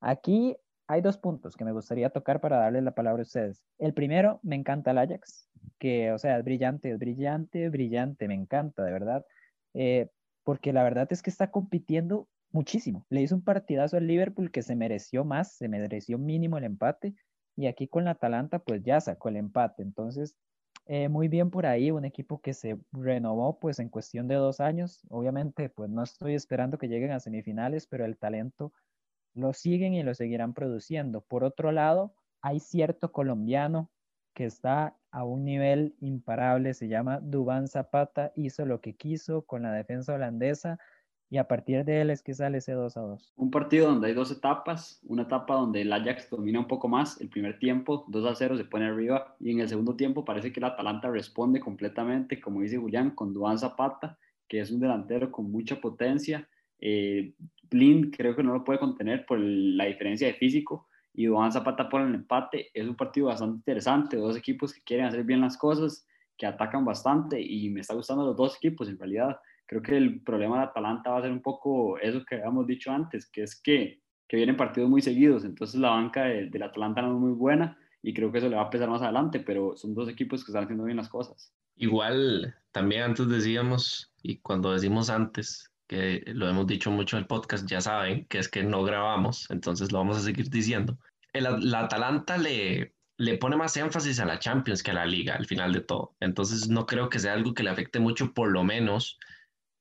[0.02, 3.64] Aquí hay dos puntos que me gustaría tocar para darle la palabra a ustedes.
[3.78, 8.34] El primero, me encanta el Ajax, que, o sea, es brillante, es brillante, brillante, me
[8.34, 9.24] encanta, de verdad.
[9.72, 10.10] Eh,
[10.46, 13.04] porque la verdad es que está compitiendo muchísimo.
[13.10, 17.16] Le hizo un partidazo al Liverpool que se mereció más, se mereció mínimo el empate,
[17.56, 19.82] y aquí con la Atalanta pues ya sacó el empate.
[19.82, 20.36] Entonces,
[20.86, 24.60] eh, muy bien por ahí, un equipo que se renovó pues en cuestión de dos
[24.60, 25.00] años.
[25.08, 28.72] Obviamente pues no estoy esperando que lleguen a semifinales, pero el talento
[29.34, 31.22] lo siguen y lo seguirán produciendo.
[31.22, 33.90] Por otro lado, hay cierto colombiano
[34.36, 39.62] que está a un nivel imparable, se llama Dubán Zapata, hizo lo que quiso con
[39.62, 40.78] la defensa holandesa
[41.30, 43.32] y a partir de él es que sale ese 2 a 2.
[43.36, 47.18] Un partido donde hay dos etapas, una etapa donde el Ajax domina un poco más,
[47.22, 50.52] el primer tiempo 2 a 0 se pone arriba y en el segundo tiempo parece
[50.52, 55.32] que el Atalanta responde completamente, como dice Julián, con Dubán Zapata, que es un delantero
[55.32, 56.46] con mucha potencia.
[56.78, 57.32] Eh,
[57.70, 61.88] Blind creo que no lo puede contener por la diferencia de físico, y Duván Zapata
[61.88, 62.68] por el empate.
[62.74, 66.84] Es un partido bastante interesante, dos equipos que quieren hacer bien las cosas, que atacan
[66.84, 69.40] bastante y me está gustando los dos equipos en realidad.
[69.64, 72.92] Creo que el problema de Atalanta va a ser un poco eso que habíamos dicho
[72.92, 77.00] antes, que es que, que vienen partidos muy seguidos, entonces la banca del de Atalanta
[77.00, 79.74] no es muy buena y creo que eso le va a pesar más adelante, pero
[79.76, 81.52] son dos equipos que están haciendo bien las cosas.
[81.76, 87.26] Igual, también antes decíamos, y cuando decimos antes, que lo hemos dicho mucho en el
[87.26, 90.98] podcast, ya saben que es que no grabamos, entonces lo vamos a seguir diciendo.
[91.32, 95.34] El, la Atalanta le, le pone más énfasis a la Champions que a la Liga
[95.34, 98.50] al final de todo, entonces no creo que sea algo que le afecte mucho, por
[98.50, 99.18] lo menos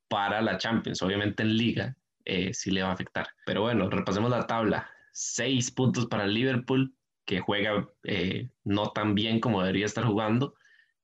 [0.07, 1.01] para la Champions.
[1.01, 3.27] Obviamente en Liga eh, sí le va a afectar.
[3.45, 4.89] Pero bueno, repasemos la tabla.
[5.11, 6.93] Seis puntos para Liverpool,
[7.25, 10.55] que juega eh, no tan bien como debería estar jugando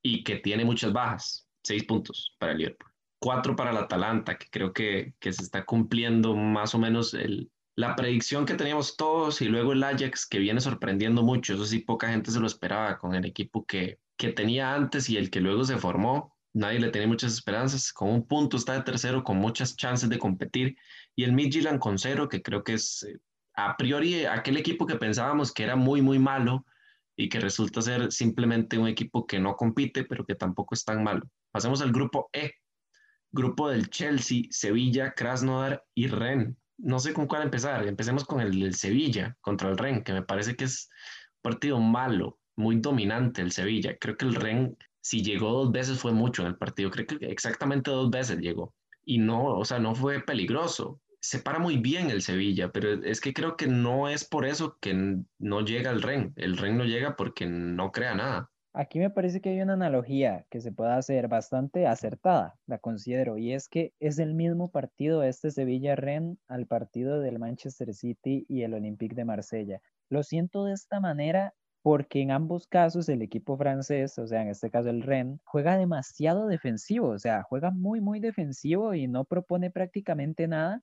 [0.02, 1.48] y que tiene muchas bajas.
[1.64, 2.91] Seis puntos para Liverpool
[3.22, 7.52] cuatro para el Atalanta, que creo que, que se está cumpliendo más o menos el,
[7.76, 11.54] la predicción que teníamos todos y luego el Ajax que viene sorprendiendo mucho.
[11.54, 15.18] Eso sí, poca gente se lo esperaba con el equipo que, que tenía antes y
[15.18, 16.36] el que luego se formó.
[16.54, 17.94] Nadie le tenía muchas esperanzas.
[17.94, 20.76] Con un punto está de tercero, con muchas chances de competir.
[21.16, 23.20] Y el Midtjylland con cero, que creo que es eh,
[23.54, 26.66] a priori aquel equipo que pensábamos que era muy, muy malo
[27.16, 31.04] y que resulta ser simplemente un equipo que no compite, pero que tampoco es tan
[31.04, 31.30] malo.
[31.52, 32.56] Pasemos al grupo E,
[33.32, 36.58] grupo del Chelsea, Sevilla, Krasnodar y Ren.
[36.78, 37.88] No sé con cuál empezar.
[37.88, 40.89] Empecemos con el Sevilla contra el Ren, que me parece que es
[41.41, 43.98] partido malo, muy dominante el Sevilla.
[44.00, 46.91] Creo que el Ren, si llegó dos veces, fue mucho en el partido.
[46.91, 48.74] Creo que exactamente dos veces llegó.
[49.04, 51.02] Y no, o sea, no fue peligroso.
[51.20, 54.78] Se para muy bien el Sevilla, pero es que creo que no es por eso
[54.82, 56.34] que no llega el Ren.
[56.36, 58.51] El Ren no llega porque no crea nada.
[58.74, 63.38] Aquí me parece que hay una analogía que se puede hacer bastante acertada, la considero,
[63.38, 68.62] y es que es el mismo partido este Sevilla-Ren al partido del Manchester City y
[68.62, 69.82] el Olympique de Marsella.
[70.10, 74.50] Lo siento de esta manera porque en ambos casos el equipo francés, o sea, en
[74.50, 79.26] este caso el Ren, juega demasiado defensivo, o sea, juega muy, muy defensivo y no
[79.26, 80.82] propone prácticamente nada.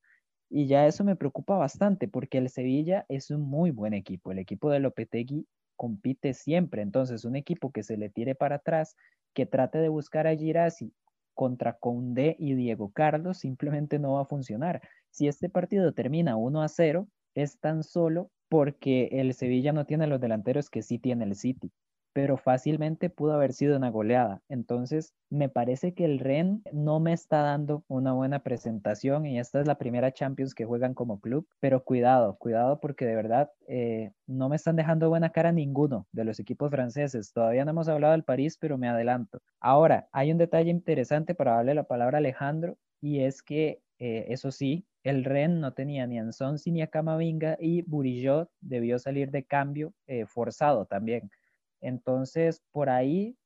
[0.50, 4.32] Y ya eso me preocupa bastante porque el Sevilla es un muy buen equipo.
[4.32, 5.46] El equipo de Lopetegui
[5.78, 6.82] compite siempre.
[6.82, 8.96] Entonces, un equipo que se le tire para atrás,
[9.32, 10.92] que trate de buscar a Girassi
[11.32, 14.82] contra Conde y Diego Carlos, simplemente no va a funcionar.
[15.10, 20.06] Si este partido termina 1 a 0, es tan solo porque el Sevilla no tiene
[20.06, 21.72] los delanteros que sí tiene el City
[22.18, 24.42] pero fácilmente pudo haber sido una goleada.
[24.48, 29.60] Entonces, me parece que el Ren no me está dando una buena presentación y esta
[29.60, 34.10] es la primera Champions que juegan como club, pero cuidado, cuidado porque de verdad eh,
[34.26, 37.32] no me están dejando buena cara ninguno de los equipos franceses.
[37.32, 39.40] Todavía no hemos hablado del París, pero me adelanto.
[39.60, 44.26] Ahora, hay un detalle interesante para darle la palabra a Alejandro y es que, eh,
[44.30, 46.24] eso sí, el Ren no tenía ni a
[46.66, 51.30] ni a Camavinga y Burillo debió salir de cambio eh, forzado también.
[51.80, 53.36] Entonces, por ahí,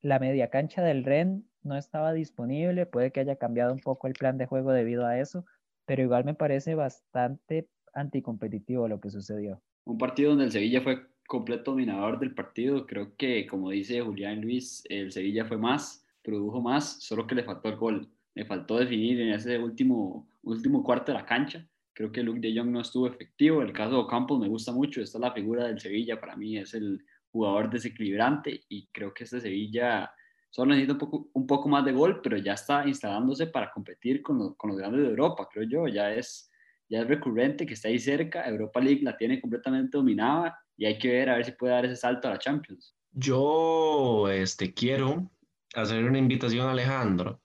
[0.00, 4.14] la media cancha del REN no estaba disponible, puede que haya cambiado un poco el
[4.14, 5.44] plan de juego debido a eso,
[5.86, 9.62] pero igual me parece bastante anticompetitivo lo que sucedió.
[9.84, 14.40] Un partido donde el Sevilla fue completo dominador del partido, creo que como dice Julián
[14.40, 18.78] Luis, el Sevilla fue más, produjo más, solo que le faltó el gol, le faltó
[18.78, 21.66] definir en ese último, último cuarto de la cancha.
[21.94, 23.60] Creo que Luke de Jong no estuvo efectivo.
[23.60, 25.02] El caso de Campos me gusta mucho.
[25.02, 26.18] Esta es la figura del Sevilla.
[26.18, 30.12] Para mí es el, jugador desequilibrante y creo que este Sevilla
[30.50, 34.22] solo necesita un poco, un poco más de gol, pero ya está instalándose para competir
[34.22, 36.50] con, los, con los grandes de Europa, creo yo, ya es,
[36.88, 40.98] ya es recurrente que está ahí cerca, Europa League la tiene completamente dominada y hay
[40.98, 42.94] que ver a ver si puede dar ese salto a la Champions.
[43.12, 45.30] Yo este, quiero
[45.74, 47.40] hacer una invitación a Alejandro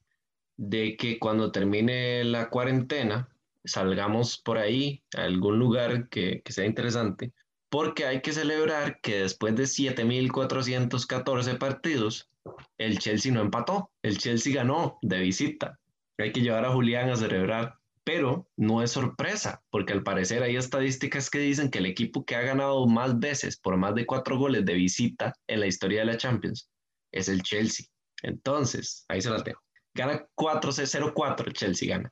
[0.57, 3.29] de que cuando termine la cuarentena
[3.63, 7.31] salgamos por ahí a algún lugar que, que sea interesante
[7.69, 12.29] porque hay que celebrar que después de 7.414 partidos,
[12.77, 15.79] el Chelsea no empató, el Chelsea ganó de visita.
[16.17, 20.55] Hay que llevar a Julián a celebrar, pero no es sorpresa, porque al parecer hay
[20.55, 24.37] estadísticas que dicen que el equipo que ha ganado más veces por más de cuatro
[24.37, 26.69] goles de visita en la historia de la Champions
[27.11, 27.85] es el Chelsea.
[28.23, 29.61] Entonces, ahí se las dejo.
[29.93, 32.11] Gana 4-0-4 el Chelsea gana.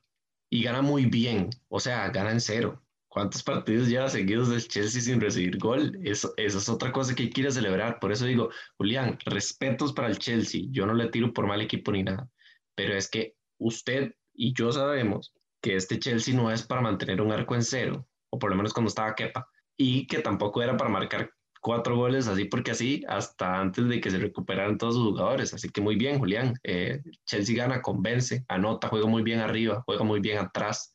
[0.50, 2.85] Y gana muy bien, o sea, gana en cero
[3.16, 5.98] ¿Cuántos partidos lleva seguidos del Chelsea sin recibir gol?
[6.04, 7.98] Eso, es otra cosa que a celebrar.
[7.98, 10.64] Por eso digo, Julián, respetos para el Chelsea.
[10.68, 12.28] Yo no le tiro por mal equipo ni nada.
[12.74, 17.32] Pero es que usted y yo sabemos que este Chelsea no es para mantener un
[17.32, 19.48] arco en cero, o por lo menos cuando estaba Kepa,
[19.78, 21.30] y que tampoco era para marcar
[21.62, 25.54] cuatro goles así porque así hasta antes de que se recuperaran todos sus jugadores.
[25.54, 26.52] Así que muy bien, Julián.
[26.64, 30.92] Eh, Chelsea gana, convence, anota, juega muy bien arriba, juega muy bien atrás.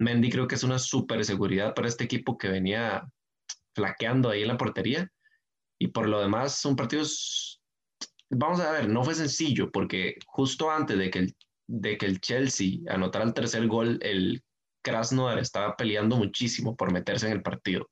[0.00, 3.06] Mendy creo que es una super seguridad para este equipo que venía
[3.74, 5.12] flaqueando ahí en la portería.
[5.78, 7.60] Y por lo demás, son partidos,
[8.30, 11.36] vamos a ver, no fue sencillo porque justo antes de que el,
[11.66, 14.42] de que el Chelsea anotara el tercer gol, el
[14.82, 17.90] Krasnodar estaba peleando muchísimo por meterse en el partido.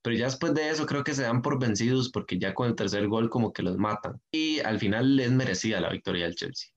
[0.00, 2.74] Pero ya después de eso creo que se dan por vencidos porque ya con el
[2.74, 4.20] tercer gol como que los matan.
[4.30, 6.70] Y al final es merecida la victoria del Chelsea.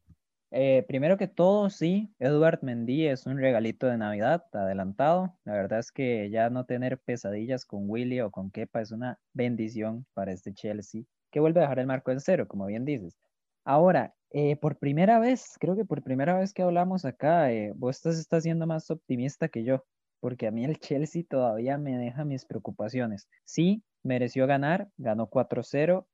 [0.51, 5.37] Eh, primero que todo, sí, Edward Mendy es un regalito de Navidad adelantado.
[5.43, 9.19] La verdad es que ya no tener pesadillas con Willy o con Kepa es una
[9.33, 13.17] bendición para este Chelsea, que vuelve a dejar el marco en cero, como bien dices.
[13.65, 18.05] Ahora, eh, por primera vez, creo que por primera vez que hablamos acá, eh, vos
[18.05, 19.83] estás, siendo más optimista que yo,
[20.19, 23.27] porque a mí el Chelsea todavía me deja mis preocupaciones.
[23.45, 26.07] Sí, mereció ganar, ganó 4-0,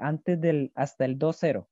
[0.00, 1.68] antes del, hasta el 2-0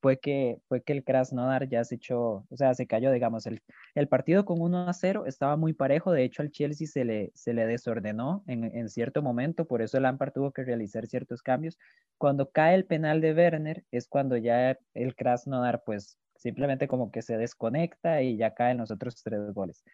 [0.00, 3.62] fue que, fue que el Krasnodar ya se echó, o sea, se cayó, digamos, el,
[3.94, 7.30] el partido con 1 a 0 estaba muy parejo, de hecho al Chelsea se le,
[7.34, 11.42] se le desordenó en, en cierto momento, por eso el Lampard tuvo que realizar ciertos
[11.42, 11.78] cambios.
[12.18, 17.22] Cuando cae el penal de Werner es cuando ya el Krasnodar pues simplemente como que
[17.22, 19.84] se desconecta y ya caen los otros tres goles,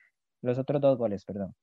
[0.43, 1.55] los otros dos goles, perdón.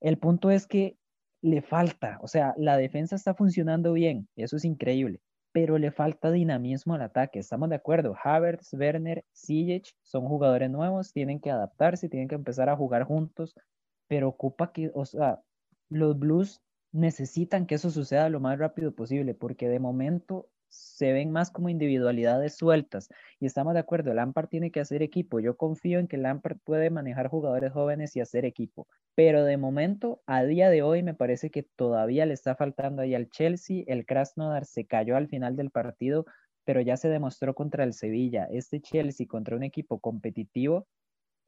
[0.00, 0.96] El punto es que
[1.42, 5.20] le falta, o sea, la defensa está funcionando bien, eso es increíble,
[5.56, 7.38] pero le falta dinamismo al ataque.
[7.38, 8.14] Estamos de acuerdo.
[8.22, 13.54] Havertz, Werner, Ziyech son jugadores nuevos, tienen que adaptarse, tienen que empezar a jugar juntos,
[14.06, 14.92] pero ocupa que,
[15.88, 16.60] los Blues
[16.92, 21.68] necesitan que eso suceda lo más rápido posible, porque de momento se ven más como
[21.68, 23.08] individualidades sueltas.
[23.40, 25.40] Y estamos de acuerdo, Lampard tiene que hacer equipo.
[25.40, 28.86] Yo confío en que Lampard puede manejar jugadores jóvenes y hacer equipo.
[29.14, 33.14] Pero de momento, a día de hoy, me parece que todavía le está faltando ahí
[33.14, 33.84] al Chelsea.
[33.86, 36.26] El Krasnodar se cayó al final del partido
[36.66, 38.48] pero ya se demostró contra el Sevilla.
[38.50, 40.88] Este Chelsea contra un equipo competitivo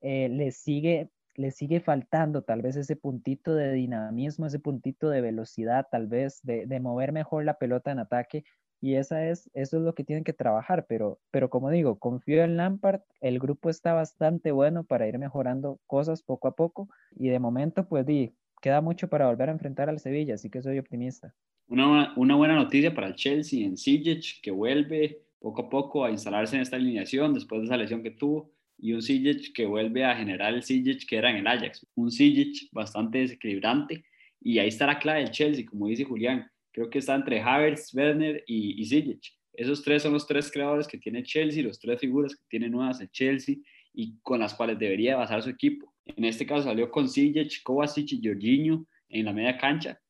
[0.00, 5.20] eh, le, sigue, le sigue faltando tal vez ese puntito de dinamismo, ese puntito de
[5.20, 8.44] velocidad, tal vez de, de mover mejor la pelota en ataque
[8.80, 12.44] y esa es, eso es lo que tienen que trabajar, pero, pero como digo, confío
[12.44, 17.28] en Lampard, el grupo está bastante bueno para ir mejorando cosas poco a poco y
[17.28, 20.78] de momento pues di, queda mucho para volver a enfrentar al Sevilla, así que soy
[20.78, 21.34] optimista.
[21.68, 26.10] Una, una buena noticia para el Chelsea en Sijic, que vuelve poco a poco a
[26.10, 30.04] instalarse en esta alineación después de esa lesión que tuvo, y un Sijic que vuelve
[30.04, 34.04] a generar el Sijic que era en el Ajax, un Sijic bastante desequilibrante,
[34.40, 37.94] y ahí está la clave del Chelsea, como dice Julián, creo que está entre Havertz,
[37.94, 39.20] Werner y, y
[39.52, 43.00] Esos tres son los tres creadores que tiene Chelsea, los tres figuras que tiene nuevas
[43.00, 43.56] el Chelsea
[43.92, 45.92] y con las cuales debería basar su equipo.
[46.04, 50.00] En este caso salió con Zijic, Kovacic y Jorginho en la media cancha.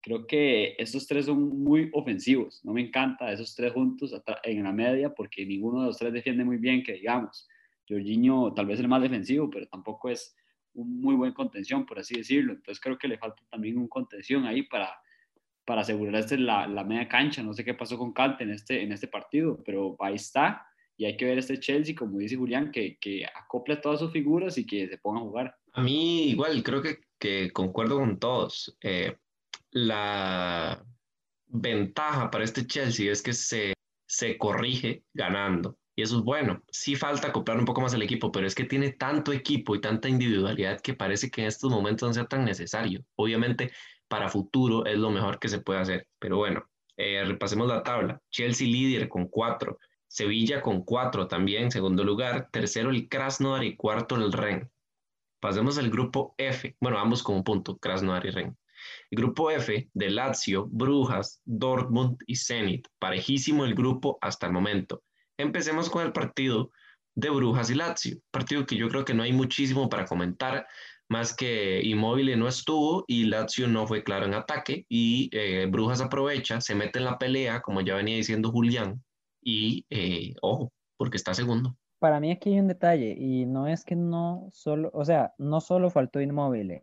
[0.00, 2.64] Creo que estos tres son muy ofensivos.
[2.64, 6.44] No me encanta esos tres juntos en la media porque ninguno de los tres defiende
[6.44, 7.48] muy bien, que digamos.
[7.88, 10.36] Jorginho tal vez el más defensivo, pero tampoco es
[10.74, 12.52] un muy buen contención, por así decirlo.
[12.52, 14.94] Entonces creo que le falta también un contención ahí para
[15.68, 17.42] para asegurarse la, la, media cancha.
[17.42, 20.66] No sé qué pasó con Cante en este, en este partido, pero ahí está.
[20.96, 24.56] Y hay que ver este Chelsea, como dice Julián, que, que acople todas sus figuras
[24.56, 25.54] y que se ponga a jugar.
[25.74, 28.78] A mí igual, creo que, que concuerdo con todos.
[28.80, 29.14] Eh,
[29.72, 30.82] la
[31.48, 33.74] ventaja para este Chelsea es que se,
[34.06, 35.76] se corrige ganando.
[35.94, 36.62] Y eso es bueno.
[36.70, 39.82] Sí falta acoplar un poco más el equipo, pero es que tiene tanto equipo y
[39.82, 43.04] tanta individualidad que parece que en estos momentos no sea tan necesario.
[43.16, 43.70] Obviamente
[44.08, 46.08] para futuro es lo mejor que se puede hacer.
[46.18, 46.64] Pero bueno,
[46.96, 48.20] eh, repasemos la tabla.
[48.30, 54.16] Chelsea líder con cuatro, Sevilla con cuatro también, segundo lugar, tercero el Krasnodar y cuarto
[54.16, 54.70] el Ren.
[55.38, 58.58] Pasemos al grupo F, bueno, ambos con un punto, Krasnodar y Ren.
[59.10, 62.88] El grupo F de Lazio, Brujas, Dortmund y Zenit.
[62.98, 65.02] Parejísimo el grupo hasta el momento.
[65.36, 66.70] Empecemos con el partido
[67.14, 68.18] de Brujas y Lazio.
[68.30, 70.66] Partido que yo creo que no hay muchísimo para comentar
[71.08, 76.00] más que Inmóvil no estuvo y Lazio no fue claro en ataque y eh, Brujas
[76.00, 79.02] aprovecha, se mete en la pelea, como ya venía diciendo Julián,
[79.42, 81.76] y eh, ojo, porque está segundo.
[81.98, 85.60] Para mí aquí hay un detalle y no es que no solo, o sea, no
[85.60, 86.82] solo faltó Inmóvil,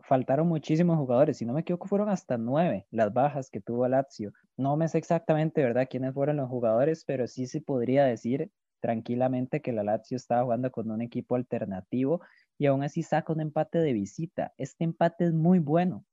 [0.00, 4.32] faltaron muchísimos jugadores, si no me equivoco fueron hasta nueve las bajas que tuvo Lazio.
[4.56, 9.62] No me sé exactamente, ¿verdad?, quiénes fueron los jugadores, pero sí se podría decir tranquilamente
[9.62, 12.20] que la Lazio estaba jugando con un equipo alternativo
[12.58, 14.52] y aún así saca un empate de visita.
[14.56, 16.04] Este empate es muy bueno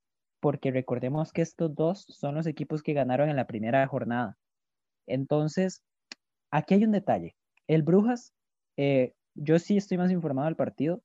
[0.42, 4.38] porque recordemos que estos dos son los equipos que ganaron en la primera jornada.
[5.08, 5.84] Entonces,
[6.52, 7.36] aquí hay un detalle.
[7.68, 8.34] El Brujas,
[8.78, 11.04] eh, yo sí estoy más informado del partido,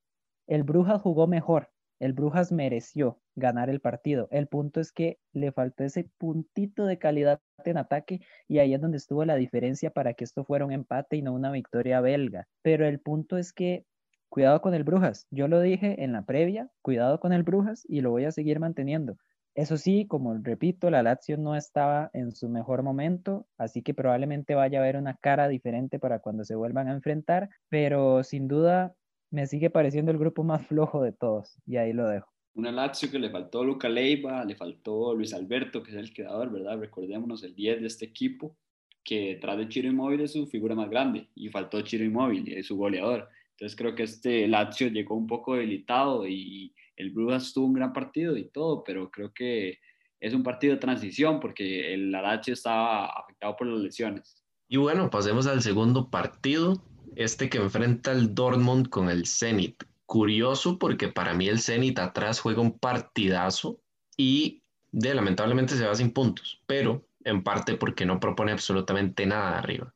[0.48, 1.70] el Brujas jugó mejor,
[2.00, 4.28] el Brujas mereció ganar el partido.
[4.30, 8.80] El punto es que le faltó ese puntito de calidad en ataque y ahí es
[8.80, 12.48] donde estuvo la diferencia para que esto fuera un empate y no una victoria belga.
[12.62, 13.84] Pero el punto es que
[14.28, 15.26] cuidado con el Brujas.
[15.30, 18.60] Yo lo dije en la previa, cuidado con el Brujas y lo voy a seguir
[18.60, 19.16] manteniendo.
[19.54, 24.54] Eso sí, como repito, la Lazio no estaba en su mejor momento, así que probablemente
[24.54, 28.94] vaya a haber una cara diferente para cuando se vuelvan a enfrentar, pero sin duda
[29.30, 32.30] me sigue pareciendo el grupo más flojo de todos y ahí lo dejo.
[32.54, 36.50] Una Lazio que le faltó Luca Leiva, le faltó Luis Alberto, que es el creador,
[36.50, 36.78] ¿verdad?
[36.78, 38.56] Recordémonos el 10 de este equipo,
[39.02, 42.76] que detrás de Chiro Inmóvil es su figura más grande y faltó Chiro Inmóvil, su
[42.76, 43.28] goleador.
[43.56, 47.94] Entonces creo que este Lazio llegó un poco debilitado y el Brujas tuvo un gran
[47.94, 49.78] partido y todo, pero creo que
[50.20, 54.44] es un partido de transición porque el Lazio estaba afectado por las lesiones.
[54.68, 56.82] Y bueno, pasemos al segundo partido,
[57.14, 59.84] este que enfrenta el Dortmund con el Zenit.
[60.04, 63.80] Curioso porque para mí el Zenit atrás juega un partidazo
[64.18, 69.58] y de, lamentablemente se va sin puntos, pero en parte porque no propone absolutamente nada
[69.58, 69.94] arriba.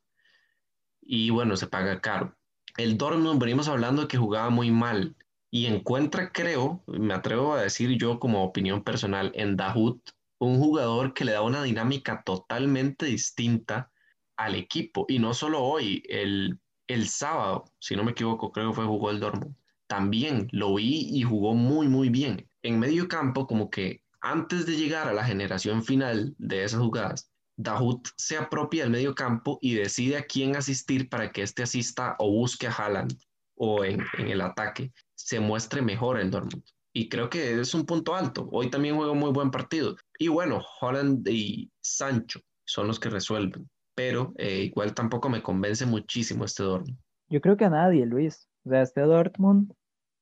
[1.03, 2.35] Y bueno, se paga caro
[2.77, 5.17] el Dortmund venimos hablando que jugaba muy mal
[5.51, 10.01] y encuentra, creo, me atrevo a decir yo como opinión personal, en Dahut,
[10.39, 13.91] un jugador que le da una dinámica totalmente distinta
[14.37, 15.05] al equipo.
[15.09, 19.11] Y no solo hoy, el, el sábado, si no me equivoco, creo que fue jugó
[19.11, 19.57] el Dortmund.
[19.87, 22.49] También lo vi y jugó muy, muy bien.
[22.63, 27.30] En medio campo, como que antes de llegar a la generación final de esas jugadas,
[27.63, 32.17] Dahut se apropia del medio campo y decide a quién asistir para que éste asista
[32.19, 33.13] o busque a Haaland
[33.57, 36.65] o en, el ataque se muestre mejor el Dortmund.
[36.95, 38.49] Y creo que es un punto alto.
[38.51, 39.97] Hoy también juega muy buen partido.
[40.19, 43.69] Y bueno, Holland y Sancho son los que resuelven.
[43.95, 46.99] Pero eh, igual tampoco me convence muchísimo este Dortmund.
[47.29, 48.49] Yo creo que a nadie, Luis.
[48.65, 49.73] O sea, este Dortmund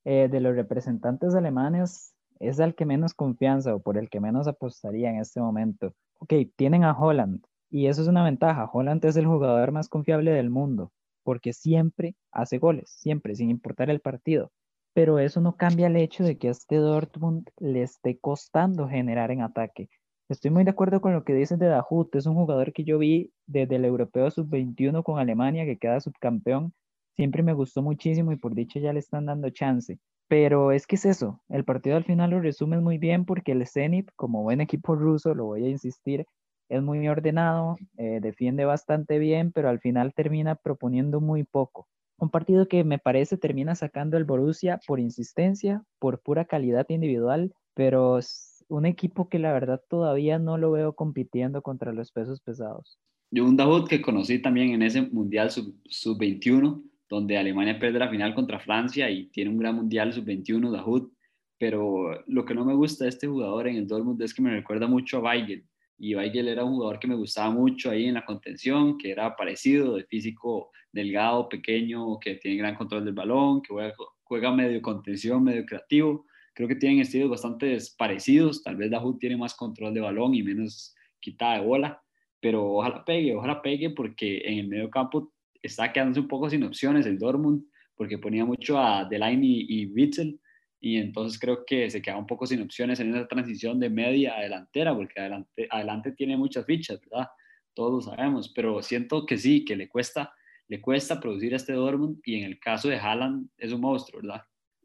[0.05, 4.49] eh, de los representantes alemanes es al que menos confianza o por el que menos
[4.49, 8.71] apostaría en este momento ok, tienen a Holland, Y eso es una ventaja.
[8.73, 10.93] Holland es el jugador más confiable del mundo
[11.29, 14.51] porque siempre hace goles, siempre, sin importar el partido.
[14.95, 19.31] Pero eso no cambia el hecho de que a este Dortmund le esté costando generar
[19.31, 19.91] en ataque.
[20.31, 22.15] Estoy muy de acuerdo con lo que dices de Dahut.
[22.15, 26.73] Es un jugador que yo vi desde el Europeo Sub-21 con Alemania, que queda subcampeón.
[27.15, 29.99] Siempre me gustó muchísimo y por dicho ya le están dando chance.
[30.29, 31.41] Pero es que es eso.
[31.49, 35.35] El partido al final lo resume muy bien porque el Zenit, como buen equipo ruso,
[35.35, 36.27] lo voy a insistir,
[36.69, 41.89] es muy ordenado, eh, defiende bastante bien, pero al final termina proponiendo muy poco.
[42.19, 47.55] Un partido que me parece termina sacando el Borussia por insistencia, por pura calidad individual,
[47.75, 52.41] pero es un equipo que la verdad todavía no lo veo compitiendo contra los pesos
[52.41, 52.99] pesados.
[53.31, 58.35] Yo un Dahoud que conocí también en ese Mundial Sub-21, donde Alemania pierde la final
[58.35, 61.11] contra Francia y tiene un gran Mundial Sub-21, Dahoud,
[61.59, 64.51] pero lo que no me gusta de este jugador en el Dortmund es que me
[64.51, 65.65] recuerda mucho a Weigel.
[65.99, 69.35] Y Weigel era un jugador que me gustaba mucho ahí en la contención, que era
[69.35, 73.75] parecido, de físico delgado, pequeño, que tiene gran control del balón, que
[74.23, 76.27] juega, medio contención, medio creativo.
[76.55, 80.43] Creo que tienen estilos bastante parecidos, tal vez Dahoud tiene más control de balón y
[80.43, 82.03] menos quitada de bola,
[82.41, 85.33] pero ojalá pegue, ojalá pegue porque en el medio campo
[85.63, 90.41] está quedándose un poco sin opciones el Dortmund, porque ponía mucho a Delaney y Witzel,
[90.81, 94.37] y entonces creo que se queda un poco sin opciones en esa transición de media
[94.37, 97.29] a delantera, porque adelante, adelante tiene muchas fichas, ¿verdad?
[97.75, 100.33] Todos lo sabemos, pero siento que sí, que le cuesta,
[100.69, 104.43] le cuesta producir este Dortmund y en el caso de Haaland es un monstruo, ¿verdad?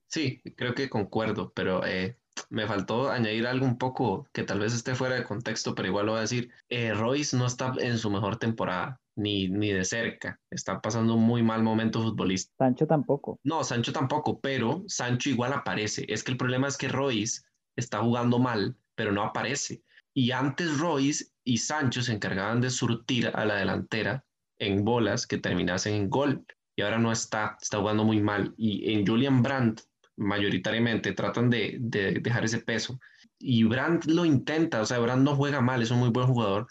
[0.08, 2.18] Sí, creo que concuerdo, pero eh,
[2.50, 6.08] me faltó añadir algo un poco que tal vez esté fuera de contexto, pero igual
[6.08, 6.52] lo voy a decir.
[6.70, 10.40] Eh, Royce no está en su mejor temporada ni, ni de cerca.
[10.50, 12.54] Está pasando un muy mal momento futbolista.
[12.58, 13.40] Sancho tampoco.
[13.44, 16.06] No, Sancho tampoco, pero Sancho igual aparece.
[16.08, 17.42] Es que el problema es que Royce
[17.76, 19.84] está jugando mal, pero no aparece.
[20.14, 24.24] Y antes Royce y Sancho se encargaban de surtir a la delantera
[24.58, 26.46] en bolas que terminasen en gol.
[26.76, 28.54] Y ahora no está, está jugando muy mal.
[28.58, 29.82] Y en Julian Brandt,
[30.16, 33.00] mayoritariamente, tratan de, de dejar ese peso.
[33.40, 36.68] Y Brandt lo intenta, o sea, Brandt no juega mal, es un muy buen jugador,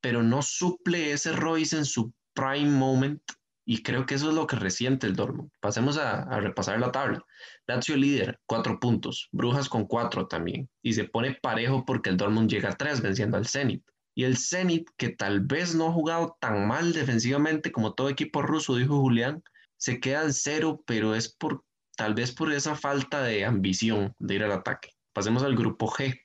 [0.00, 3.22] pero no suple ese Royce en su prime moment
[3.68, 5.50] y creo que eso es lo que resiente el Dortmund.
[5.60, 7.24] Pasemos a, repasar la tabla.
[7.66, 9.28] Lazio líder, cuatro puntos.
[9.32, 10.70] Brujas con cuatro también.
[10.82, 13.84] Y se pone parejo porque el Dortmund llega a tres venciendo al Zenit.
[14.14, 18.40] Y el Zenit, que tal vez no ha jugado tan mal defensivamente como todo equipo
[18.40, 19.42] ruso, dijo Julián,
[19.78, 21.64] se queda en cero, pero es por
[21.96, 24.90] tal vez por esa falta de ambición de ir al ataque.
[25.12, 26.20] Pasemos al grupo G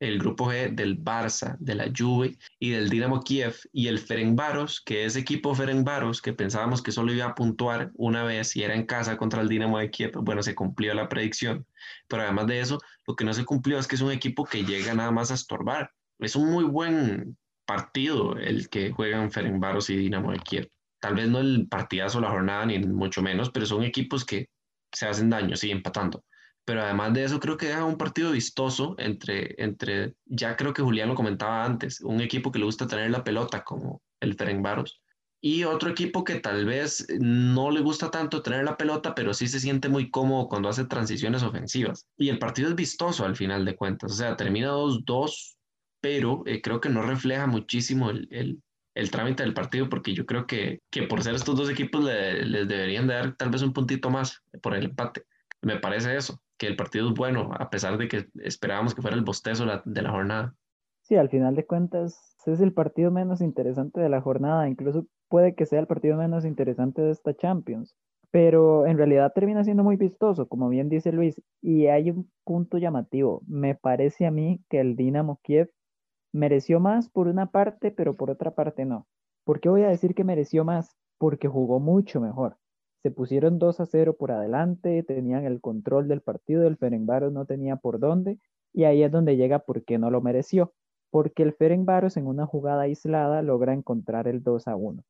[0.00, 4.80] el grupo G del Barça, de la Juve y del Dinamo Kiev y el Ferencváros,
[4.80, 8.74] que es equipo Ferencváros que pensábamos que solo iba a puntuar una vez y era
[8.74, 11.66] en casa contra el Dinamo de Kiev, bueno, se cumplió la predicción,
[12.08, 14.64] pero además de eso, lo que no se cumplió es que es un equipo que
[14.64, 15.92] llega nada más a estorbar.
[16.18, 17.36] Es un muy buen
[17.66, 20.70] partido el que juegan Ferencváros y Dinamo de Kiev.
[20.98, 24.48] Tal vez no el partidazo la jornada ni mucho menos, pero son equipos que
[24.92, 26.24] se hacen daño, siguen empatando
[26.70, 30.82] pero además de eso creo que deja un partido vistoso entre, entre, ya creo que
[30.82, 35.02] Julián lo comentaba antes, un equipo que le gusta tener la pelota como el Ferencváros
[35.40, 39.48] y otro equipo que tal vez no le gusta tanto tener la pelota, pero sí
[39.48, 42.06] se siente muy cómodo cuando hace transiciones ofensivas.
[42.16, 45.56] Y el partido es vistoso al final de cuentas, o sea, termina 2-2,
[46.00, 48.62] pero eh, creo que no refleja muchísimo el, el,
[48.94, 52.68] el, trámite del partido, porque yo creo que, que por ser estos dos equipos les
[52.68, 55.24] deberían dar tal vez un puntito más por el empate.
[55.62, 59.16] Me parece eso que el partido es bueno, a pesar de que esperábamos que fuera
[59.16, 60.54] el bostezo de la jornada.
[61.00, 65.54] Sí, al final de cuentas es el partido menos interesante de la jornada, incluso puede
[65.54, 67.96] que sea el partido menos interesante de esta Champions,
[68.30, 72.76] pero en realidad termina siendo muy vistoso, como bien dice Luis, y hay un punto
[72.76, 73.40] llamativo.
[73.46, 75.70] Me parece a mí que el Dinamo Kiev
[76.30, 79.06] mereció más por una parte, pero por otra parte no.
[79.44, 80.94] ¿Por qué voy a decir que mereció más?
[81.16, 82.58] Porque jugó mucho mejor
[83.02, 87.46] se pusieron 2 a 0 por adelante, tenían el control del partido, el Ferencváros no
[87.46, 88.38] tenía por dónde,
[88.72, 90.72] y ahí es donde llega porque no lo mereció,
[91.10, 95.02] porque el Ferencváros en una jugada aislada logra encontrar el 2 a 1.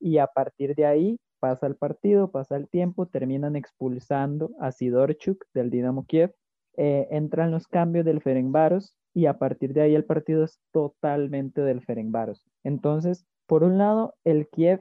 [0.00, 5.44] Y a partir de ahí pasa el partido, pasa el tiempo, terminan expulsando a Sidorchuk
[5.54, 6.34] del Dinamo Kiev,
[6.76, 11.60] eh, entran los cambios del Ferencváros y a partir de ahí el partido es totalmente
[11.60, 12.44] del Ferencváros.
[12.62, 14.80] Entonces, por un lado, el Kiev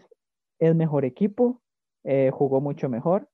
[0.60, 1.62] es mejor equipo,
[2.10, 3.28] eh, jugó mucho mejor,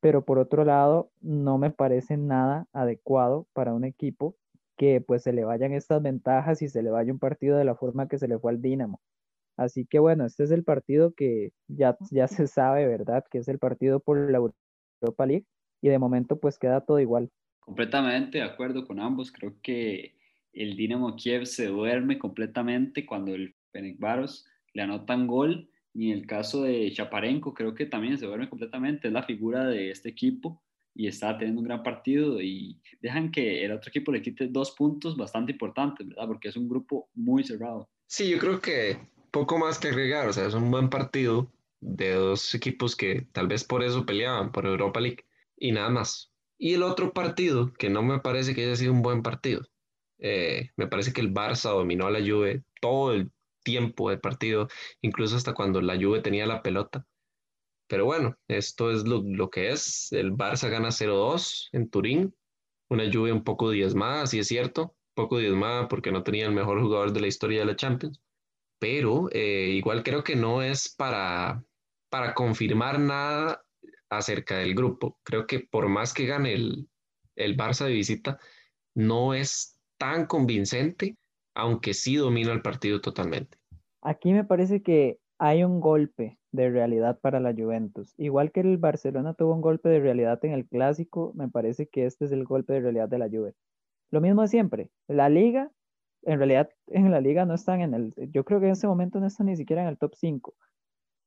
[0.00, 4.34] pero por otro lado no me parece nada adecuado para un equipo
[4.78, 7.74] que pues se le vayan estas ventajas y se le vaya un partido de la
[7.74, 9.02] forma que se le fue al Dinamo.
[9.58, 13.26] Así que bueno, este es el partido que ya, ya se sabe, ¿verdad?
[13.30, 15.44] Que es el partido por la Europa League
[15.82, 17.30] y de momento pues queda todo igual.
[17.60, 19.30] Completamente de acuerdo con ambos.
[19.30, 20.14] Creo que
[20.54, 23.54] el Dinamo Kiev se duerme completamente cuando el
[23.98, 29.08] Varos, le anotan gol en el caso de Chaparenko creo que también se vuelve completamente,
[29.08, 30.62] es la figura de este equipo
[30.94, 34.72] y está teniendo un gran partido y dejan que el otro equipo le quite dos
[34.72, 36.26] puntos bastante importantes, ¿verdad?
[36.26, 37.88] Porque es un grupo muy cerrado.
[38.06, 38.98] Sí, yo creo que
[39.30, 43.48] poco más que agregar, o sea, es un buen partido de dos equipos que tal
[43.48, 45.24] vez por eso peleaban por Europa League
[45.56, 46.32] y nada más.
[46.58, 49.62] Y el otro partido, que no me parece que haya sido un buen partido,
[50.18, 53.30] eh, me parece que el Barça dominó a la Juve todo el
[53.64, 54.68] tiempo del partido,
[55.02, 57.04] incluso hasta cuando la Juve tenía la pelota.
[57.88, 60.12] Pero bueno, esto es lo, que es.
[60.12, 62.34] El Barça gana 0-2 en Turín,
[62.88, 66.52] una Juve un poco diezmada, sí es cierto, un poco diezmada porque no tenía el
[66.52, 68.20] mejor jugador de la historia de la Champions.
[68.78, 71.62] Pero eh, igual creo que no es para,
[72.10, 73.64] para confirmar nada
[74.10, 75.18] acerca del grupo.
[75.22, 76.88] Creo que por más que gane el,
[77.36, 78.38] el Barça de visita,
[78.94, 81.16] no es tan convincente,
[81.54, 83.58] aunque sí domina el partido totalmente.
[84.02, 88.14] Aquí me parece que hay un golpe de realidad para la Juventus.
[88.18, 92.06] Igual que el Barcelona tuvo un golpe de realidad en el clásico, me parece que
[92.06, 93.54] este es el golpe de realidad de la Juve.
[94.10, 94.90] Lo mismo siempre.
[95.08, 95.70] La liga,
[96.22, 99.18] en realidad en la liga no están en el, yo creo que en este momento
[99.20, 100.54] no están ni siquiera en el top 5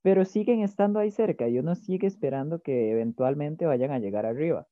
[0.07, 4.65] pero siguen estando ahí cerca y uno sigue esperando que eventualmente vayan a llegar arriba.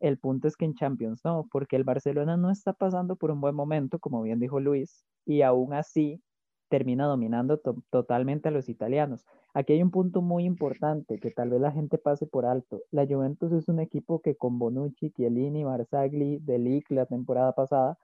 [0.00, 3.40] El punto es que en Champions no, porque el Barcelona no está pasando por un
[3.40, 6.22] buen momento, como bien dijo Luis, y aún así
[6.68, 9.26] termina dominando totalmente a los italianos.
[9.52, 12.82] Aquí hay un punto muy importante que tal vez la gente pase por alto.
[12.90, 17.98] La Juventus es un equipo que con Bonucci, Chiellini, Marsagli, Delic la temporada pasada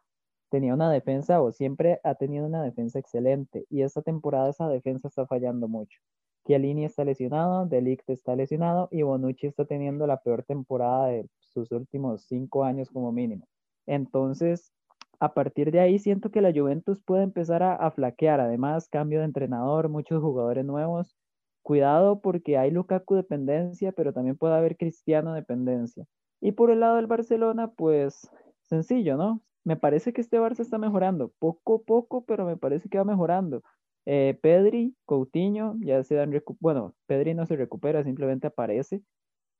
[0.50, 5.08] tenía una defensa o siempre ha tenido una defensa excelente y esta temporada esa defensa
[5.08, 6.00] está fallando mucho.
[6.46, 11.26] Chiellini está lesionado, Delict está lesionado y Bonucci está teniendo la peor temporada de
[11.56, 13.46] sus últimos cinco años como mínimo.
[13.86, 14.72] Entonces,
[15.20, 18.40] a partir de ahí siento que la Juventus puede empezar a, flaquear.
[18.40, 21.16] Además, cambio de entrenador, muchos jugadores nuevos.
[21.62, 26.06] Cuidado porque hay Lukaku dependencia, pero también puede haber Cristiano dependencia.
[26.40, 28.30] Y por el lado del Barcelona, pues
[28.62, 29.40] sencillo, ¿no?
[29.64, 33.04] Me parece que este Barça está mejorando, poco a poco, pero me parece que va
[33.04, 33.62] mejorando.
[34.04, 36.30] Eh, Pedri, Coutinho, ya se dan,
[36.60, 39.02] bueno, Pedri no se recupera, simplemente aparece,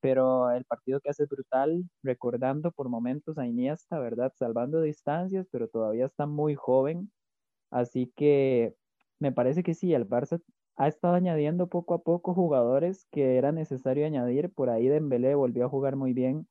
[0.07, 4.33] pero el partido que hace es brutal, recordando por momentos a Iniesta, ¿verdad?
[4.37, 7.11] Salvando distancias, pero todavía está muy joven,
[7.73, 8.77] así que
[9.19, 10.41] me parece que sí, el Barça
[10.77, 15.67] ha estado añadiendo poco a poco jugadores que era necesario añadir, por ahí Dembélé volvió
[15.67, 16.47] a jugar muy bien,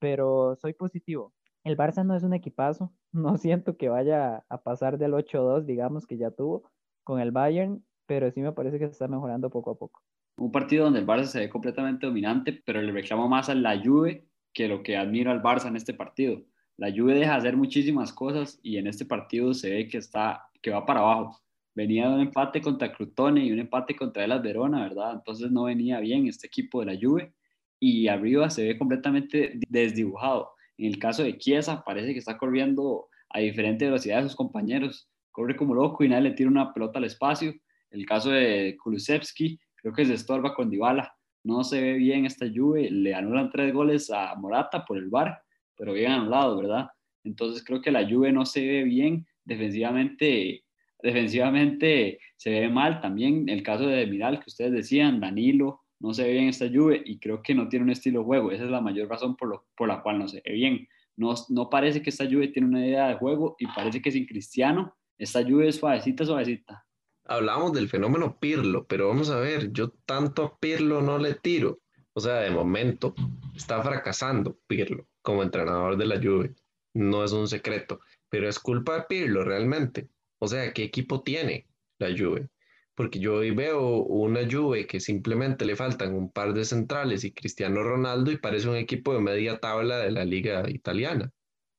[0.00, 1.32] pero soy positivo.
[1.64, 6.06] El Barça no es un equipazo, no siento que vaya a pasar del 8-2, digamos
[6.06, 6.64] que ya tuvo,
[7.04, 10.02] con el Bayern, pero sí me parece que está mejorando poco a poco.
[10.36, 13.80] Un partido donde el Barça se ve completamente dominante, pero le reclamo más a la
[13.82, 16.42] Juve que lo que admiro al Barça en este partido.
[16.76, 20.70] La Juve deja hacer muchísimas cosas y en este partido se ve que está que
[20.70, 21.40] va para abajo.
[21.74, 25.14] Venía de un empate contra Crutone y un empate contra Elas Verona, ¿verdad?
[25.14, 27.32] Entonces no venía bien este equipo de la Juve
[27.80, 30.52] y arriba se ve completamente desdibujado.
[30.78, 35.08] En el caso de Chiesa parece que está corriendo a diferente velocidad de sus compañeros
[35.32, 37.52] corre como loco y nadie le tira una pelota al espacio.
[37.90, 41.14] El caso de Kulusevski, creo que se estorba con Dybala.
[41.44, 45.42] No se ve bien esta Juve, le anulan tres goles a Morata por el VAR,
[45.76, 46.88] pero bien anulado, ¿verdad?
[47.24, 50.64] Entonces creo que la Juve no se ve bien defensivamente.
[51.02, 56.24] Defensivamente se ve mal también el caso de Miral que ustedes decían, Danilo, no se
[56.24, 58.52] ve bien esta Juve y creo que no tiene un estilo de juego.
[58.52, 60.88] Esa es la mayor razón por, lo, por la cual no se ve bien.
[61.16, 64.26] No, no parece que esta Juve tiene una idea de juego y parece que sin
[64.26, 66.84] Cristiano esta lluvia es suavecita, suavecita.
[67.24, 71.80] Hablamos del fenómeno Pirlo, pero vamos a ver, yo tanto a Pirlo no le tiro.
[72.14, 73.14] O sea, de momento
[73.54, 76.54] está fracasando Pirlo como entrenador de la Juve.
[76.94, 80.08] No es un secreto, pero es culpa de Pirlo realmente.
[80.38, 81.68] O sea, ¿qué equipo tiene
[81.98, 82.48] la Juve?
[82.94, 87.32] Porque yo hoy veo una Juve que simplemente le faltan un par de centrales y
[87.32, 91.32] Cristiano Ronaldo y parece un equipo de media tabla de la liga italiana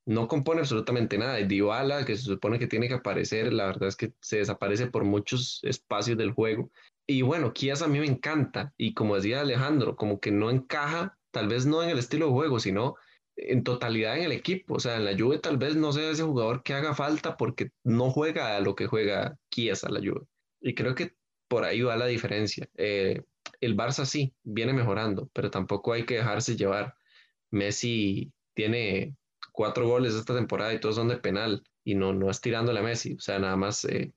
[0.05, 1.39] no compone absolutamente nada.
[1.39, 4.87] Y Dybala, que se supone que tiene que aparecer, la verdad es que se desaparece
[4.87, 6.71] por muchos espacios del juego.
[7.05, 8.73] Y bueno, Kias a mí me encanta.
[8.77, 12.31] Y como decía Alejandro, como que no encaja, tal vez no en el estilo de
[12.31, 12.95] juego, sino
[13.35, 14.75] en totalidad en el equipo.
[14.75, 17.71] O sea, en la Juve tal vez no sea ese jugador que haga falta porque
[17.83, 20.25] no juega a lo que juega Kias a la Juve.
[20.61, 21.15] Y creo que
[21.47, 22.67] por ahí va la diferencia.
[22.75, 23.21] Eh,
[23.61, 26.95] el Barça sí, viene mejorando, pero tampoco hay que dejarse llevar.
[27.51, 29.15] Messi tiene
[29.53, 32.83] cuatro goles esta temporada y todos son de penal y no, no es tirándole a
[32.83, 33.13] Messi.
[33.13, 34.11] O sea, nada más eh,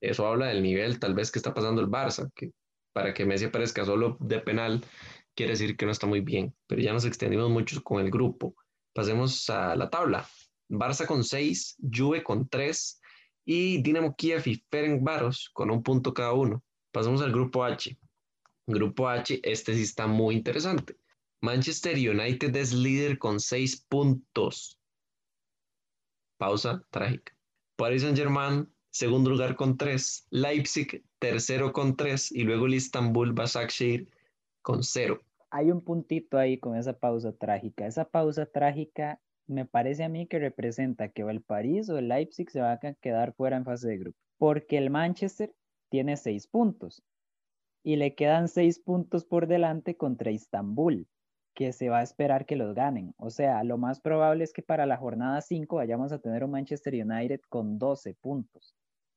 [0.00, 2.52] eso habla del nivel tal vez que está pasando el Barça, que
[2.94, 4.82] para que Messi aparezca solo de penal
[5.34, 6.54] quiere decir que no está muy bien.
[6.66, 8.54] Pero ya nos extendimos mucho con el grupo.
[8.94, 10.26] Pasemos a la tabla.
[10.68, 13.00] Barça con seis, Juve con tres
[13.44, 16.62] y Dinamo Kiev y Ferencváros con un punto cada uno.
[16.92, 17.98] Pasamos al grupo H.
[18.66, 20.96] Grupo H, este sí está muy interesante.
[21.40, 24.78] Manchester United es líder con seis puntos.
[26.38, 27.36] Pausa trágica.
[27.76, 30.26] Paris Saint-Germain, segundo lugar con tres.
[30.30, 32.32] Leipzig, tercero con tres.
[32.32, 34.08] Y luego el Istanbul Başakşehir
[34.62, 35.22] con cero.
[35.50, 37.86] Hay un puntito ahí con esa pausa trágica.
[37.86, 42.08] Esa pausa trágica me parece a mí que representa que o el París o el
[42.08, 44.18] Leipzig se van a quedar fuera en fase de grupo.
[44.38, 45.54] Porque el Manchester
[45.88, 47.02] tiene seis puntos
[47.84, 51.06] y le quedan seis puntos por delante contra Istanbul,
[51.56, 53.14] que se va a esperar que los ganen.
[53.16, 56.50] O sea, lo más probable es que para la jornada 5 vayamos a tener un
[56.50, 58.76] Manchester United con 12 puntos.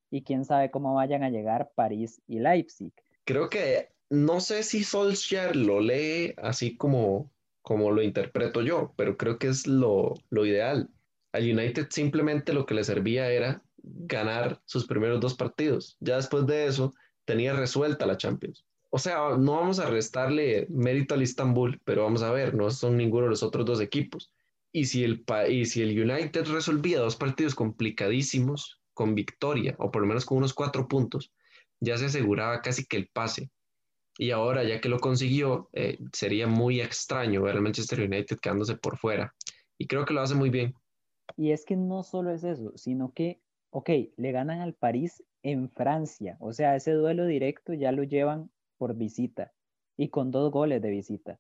[0.10, 2.94] Y quién sabe cómo vayan a llegar París y Leipzig.
[3.26, 7.30] Creo que no sé si Solskjaer lo lee así como,
[7.62, 10.90] como lo interpreto yo, pero creo que es lo, lo ideal.
[11.34, 15.98] Al United simplemente lo que le servía era ganar sus primeros dos partidos.
[16.00, 16.94] Ya después de eso,
[17.26, 18.66] tenía resuelta la Champions.
[18.92, 22.98] O sea, no vamos a restarle mérito al Istanbul, pero vamos a ver, no son
[22.98, 24.34] ninguno de los otros dos equipos.
[24.72, 30.02] Y si el, y si el United resolvía dos partidos complicadísimos con victoria, o por
[30.02, 31.32] lo menos con unos cuatro puntos,
[31.80, 33.52] ya se aseguraba casi que el pase.
[34.18, 38.76] Y ahora, ya que lo consiguió, eh, sería muy extraño ver al Manchester United quedándose
[38.76, 39.34] por fuera.
[39.78, 40.74] Y creo que lo hace muy bien.
[41.38, 45.70] Y es que no solo es eso, sino que, ok, le ganan al París en
[45.70, 46.36] Francia.
[46.40, 49.54] O sea, ese duelo directo ya lo llevan por visita
[49.96, 51.40] y con dos goles de visita.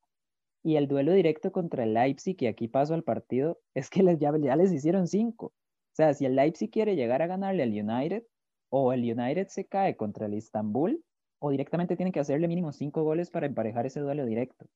[0.63, 4.19] Y el duelo directo contra el Leipzig, y aquí paso al partido, es que les,
[4.19, 5.47] ya, les hicieron cinco.
[5.47, 8.23] O sea, si el Leipzig quiere llegar a ganarle al United,
[8.69, 11.03] o el United se cae contra el Istanbul,
[11.39, 14.67] o directamente tienen que hacerle mínimo cinco goles para emparejar ese duelo directo.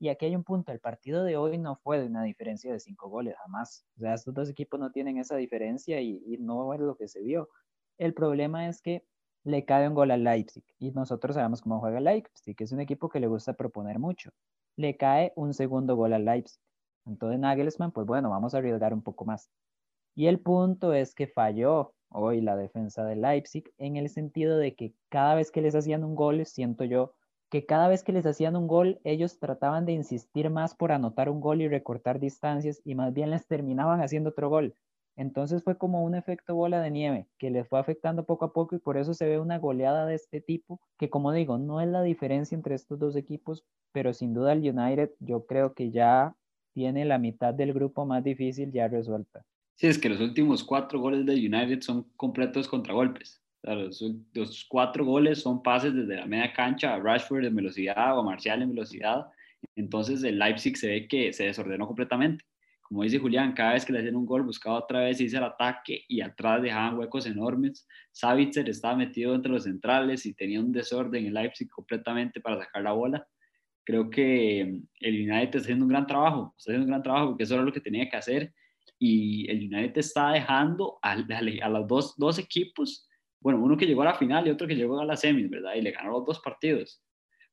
[0.00, 2.78] Y aquí hay un punto, el partido de hoy no fue de una diferencia de
[2.78, 3.84] cinco goles, jamás.
[3.96, 7.08] O sea, estos dos equipos no tienen esa diferencia y, y no es lo que
[7.08, 7.48] se vio.
[7.98, 9.04] El problema es que
[9.44, 12.80] le cae un gol al Leipzig y nosotros sabemos cómo juega Leipzig, que es un
[12.80, 14.30] equipo que le gusta proponer mucho.
[14.76, 16.60] Le cae un segundo gol al Leipzig.
[17.06, 19.50] Entonces Nagelsmann, pues bueno, vamos a arriesgar un poco más.
[20.14, 24.74] Y el punto es que falló hoy la defensa del Leipzig en el sentido de
[24.74, 27.14] que cada vez que les hacían un gol, siento yo
[27.50, 31.28] que cada vez que les hacían un gol, ellos trataban de insistir más por anotar
[31.28, 34.74] un gol y recortar distancias y más bien les terminaban haciendo otro gol.
[35.16, 38.74] Entonces fue como un efecto bola de nieve que les fue afectando poco a poco
[38.74, 41.88] y por eso se ve una goleada de este tipo, que como digo, no es
[41.88, 46.34] la diferencia entre estos dos equipos, pero sin duda el United yo creo que ya
[46.72, 49.44] tiene la mitad del grupo más difícil ya resuelta.
[49.76, 53.40] Sí, es que los últimos cuatro goles de United son completos contragolpes.
[53.62, 58.20] los, los, cuatro goles son pases desde la media cancha a Rashford en velocidad o
[58.20, 59.26] a Marcial en velocidad.
[59.76, 62.44] Entonces el Leipzig se ve que se desordenó completamente
[62.84, 65.44] como dice Julián, cada vez que le hacían un gol buscaba otra vez irse al
[65.44, 67.88] ataque y atrás dejaban huecos enormes.
[68.12, 72.82] Savitzer estaba metido entre los centrales y tenía un desorden en Leipzig completamente para sacar
[72.82, 73.26] la bola.
[73.84, 77.28] Creo que mm, el United está haciendo un gran trabajo, está haciendo un gran trabajo
[77.28, 78.52] porque eso era lo que tenía que hacer
[78.98, 83.08] y el United está dejando a, a, los dos, dos equipos,
[83.40, 85.74] bueno, uno que llegó a la final y otro que llegó a la semis, ¿verdad?
[85.74, 87.02] Y le ganó los dos partidos.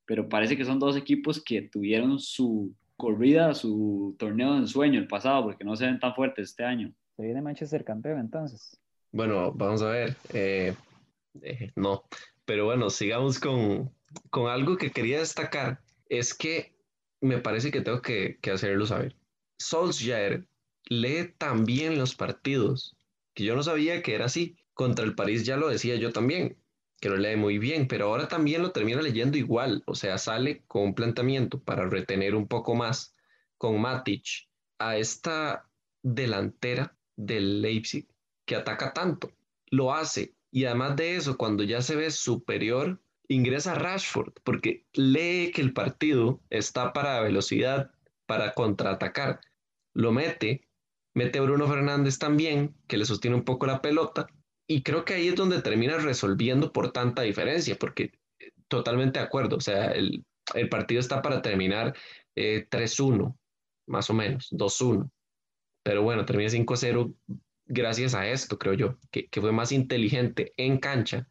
[0.04, 5.08] Pero parece que son dos equipos que tuvieron su, corrida su torneo de ensueño el
[5.08, 6.94] pasado, porque no se ven tan fuertes este año.
[7.16, 8.80] Se viene Manchester campeón entonces.
[9.10, 10.16] Bueno, vamos a ver.
[10.32, 10.72] Eh,
[11.42, 12.04] eh, no,
[12.44, 13.92] pero bueno, sigamos con,
[14.30, 15.80] con, algo que quería destacar.
[16.08, 16.76] Es que
[17.20, 19.16] me parece que tengo que, que hacerlo saber.
[19.58, 20.46] Solskjaer
[20.84, 22.96] lee también los partidos,
[23.34, 24.56] que yo no sabía que era así.
[24.74, 26.56] Contra el París ya lo decía yo también
[27.02, 30.62] que lo lee muy bien, pero ahora también lo termina leyendo igual, o sea, sale
[30.68, 33.16] con un planteamiento para retener un poco más
[33.58, 34.24] con Matic
[34.78, 35.68] a esta
[36.00, 38.06] delantera del Leipzig
[38.44, 39.32] que ataca tanto.
[39.66, 45.50] Lo hace y además de eso, cuando ya se ve superior, ingresa Rashford porque lee
[45.52, 47.90] que el partido está para velocidad,
[48.26, 49.40] para contraatacar.
[49.92, 50.68] Lo mete,
[51.14, 54.28] mete Bruno Fernández también, que le sostiene un poco la pelota
[54.72, 59.26] y creo que ahí es donde termina resolviendo por tanta diferencia, porque eh, totalmente de
[59.26, 61.94] acuerdo, o sea, el, el partido está para terminar
[62.34, 63.36] eh, 3-1,
[63.86, 65.10] más o menos, 2-1,
[65.82, 67.14] pero bueno, termina 5-0
[67.66, 71.28] gracias a esto, creo yo, que, que, fue más inteligente en cancha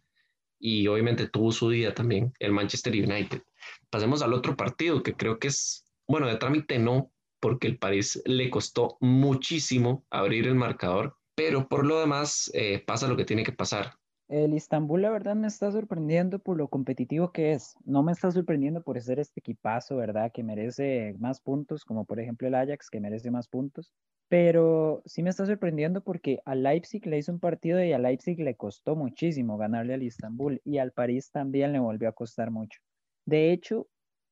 [0.59, 3.41] y obviamente tuvo su día también el Manchester United.
[3.89, 8.21] Pasemos al otro partido, que creo que es, bueno, de trámite no, porque el París
[8.25, 13.43] le costó muchísimo abrir el marcador pero por lo demás eh, pasa lo que tiene
[13.43, 13.93] que pasar.
[14.29, 17.75] El Istanbul, la verdad, me está sorprendiendo por lo competitivo que es.
[17.83, 20.31] No me está sorprendiendo por ser este equipazo, ¿verdad?
[20.31, 23.91] Que merece más puntos, como por ejemplo el Ajax, que merece más puntos.
[24.29, 28.39] Pero sí me está sorprendiendo porque a Leipzig le hizo un partido y a Leipzig
[28.39, 32.79] le costó muchísimo ganarle al Istanbul y al París también le volvió a costar mucho.
[33.25, 33.87] De hecho,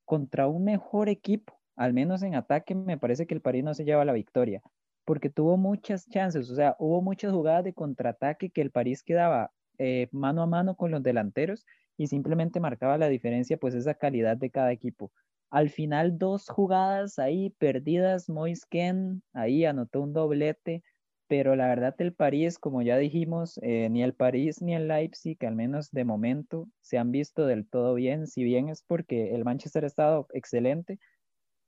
[0.05, 3.84] contra un mejor equipo, al menos en ataque, me parece que el París no se
[3.84, 4.62] lleva la victoria
[5.10, 9.51] porque tuvo muchas chances, o sea, hubo muchas jugadas de contraataque que el París quedaba
[9.80, 11.66] eh, mano a mano con los delanteros
[11.97, 15.12] y simplemente marcaba la diferencia, pues esa calidad de cada equipo.
[15.49, 20.84] Al final, dos jugadas ahí perdidas, Moisken ahí anotó un doblete,
[21.28, 25.43] pero la verdad el París, como ya dijimos, eh, ni el París ni el Leipzig,
[25.43, 29.43] al menos de momento, se han visto del todo bien, si bien es porque el
[29.43, 30.99] Manchester ha estado excelente,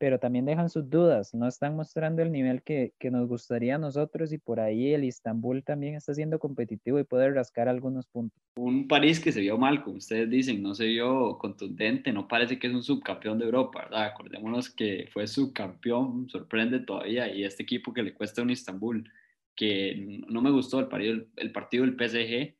[0.01, 4.33] pero también dejan sus dudas, no están mostrando el nivel que, nos gustaría a nosotros
[4.33, 8.41] y por ahí el Istanbul también está siendo competitivo y puede rascar algunos puntos.
[8.55, 12.57] Un París que se vio mal, como ustedes dicen, no se vio contundente, no parece
[12.57, 14.05] que es un subcampeón de Europa, ¿verdad?
[14.05, 19.07] Acordémonos que fue subcampeón, sorprende todavía, y este equipo que le cuesta un Istanbul,
[19.55, 22.55] que no me gustó el partido, el partido del PSG,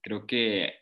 [0.00, 0.72] creo que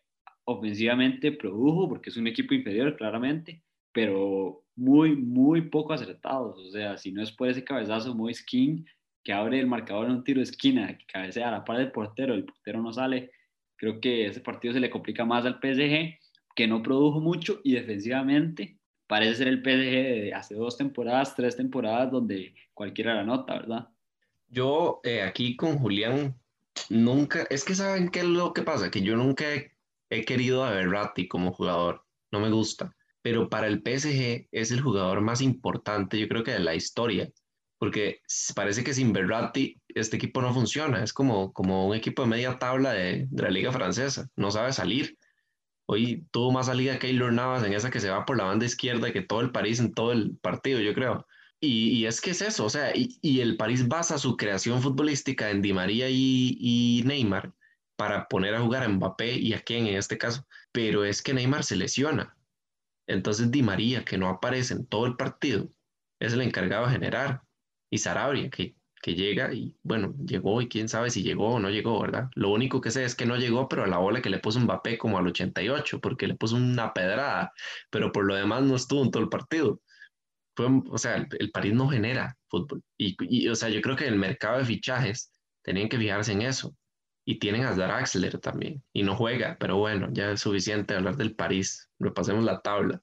[0.44, 3.64] ofensivamente produjo, porque es un equipo inferior claramente,
[3.94, 6.58] pero muy, muy poco acertados.
[6.58, 8.84] O sea, si no es por ese cabezazo muy skin
[9.22, 11.92] que abre el marcador en un tiro de esquina, que cabecea a la par del
[11.92, 13.30] portero, el portero no sale,
[13.76, 16.18] creo que ese partido se le complica más al PSG,
[16.54, 18.76] que no produjo mucho y defensivamente
[19.06, 23.88] parece ser el PSG de hace dos temporadas, tres temporadas, donde cualquiera la nota, ¿verdad?
[24.48, 26.34] Yo eh, aquí con Julián
[26.90, 29.44] nunca, es que saben qué es lo que pasa, que yo nunca
[30.10, 34.82] he, querido a Berratti como jugador, no me gusta pero para el PSG es el
[34.82, 37.30] jugador más importante, yo creo que de la historia,
[37.78, 38.20] porque
[38.54, 42.58] parece que sin Berratti este equipo no funciona, es como, como un equipo de media
[42.58, 45.16] tabla de, la liga francesa, no sabe salir.
[45.86, 49.10] Hoy tuvo más salida Keylor Navas en esa que se va por la banda izquierda
[49.10, 51.26] que todo el París en todo el partido, yo creo.
[51.60, 55.62] Y, es que es eso, o sea, y, el París basa su creación futbolística en
[55.62, 57.54] Di María y, y Neymar
[57.96, 61.32] para poner a jugar a Mbappé y a quién en este caso, pero es que
[61.32, 62.36] Neymar se lesiona
[63.06, 65.70] entonces Di María, que no aparece en todo el partido,
[66.20, 67.42] es el encargado de generar.
[67.90, 71.70] Y Sarabria, que, que llega y bueno, llegó y quién sabe si llegó o no
[71.70, 72.30] llegó, ¿verdad?
[72.34, 74.60] Lo único que sé es que no llegó, pero a la bola que le puso
[74.60, 77.52] Mbappé como al 88, porque le puso una pedrada,
[77.90, 79.80] pero por lo demás no estuvo en todo el partido.
[80.56, 82.82] Fue, o sea, el, París no genera fútbol.
[82.96, 85.30] Y, y, o sea, yo creo que el mercado de fichajes
[85.62, 86.74] tenían que fijarse en eso.
[87.24, 88.82] Y tienen a Draxler también.
[88.92, 91.90] Y no juega, pero bueno, ya es suficiente hablar del París.
[91.98, 93.00] Repasemos la tabla.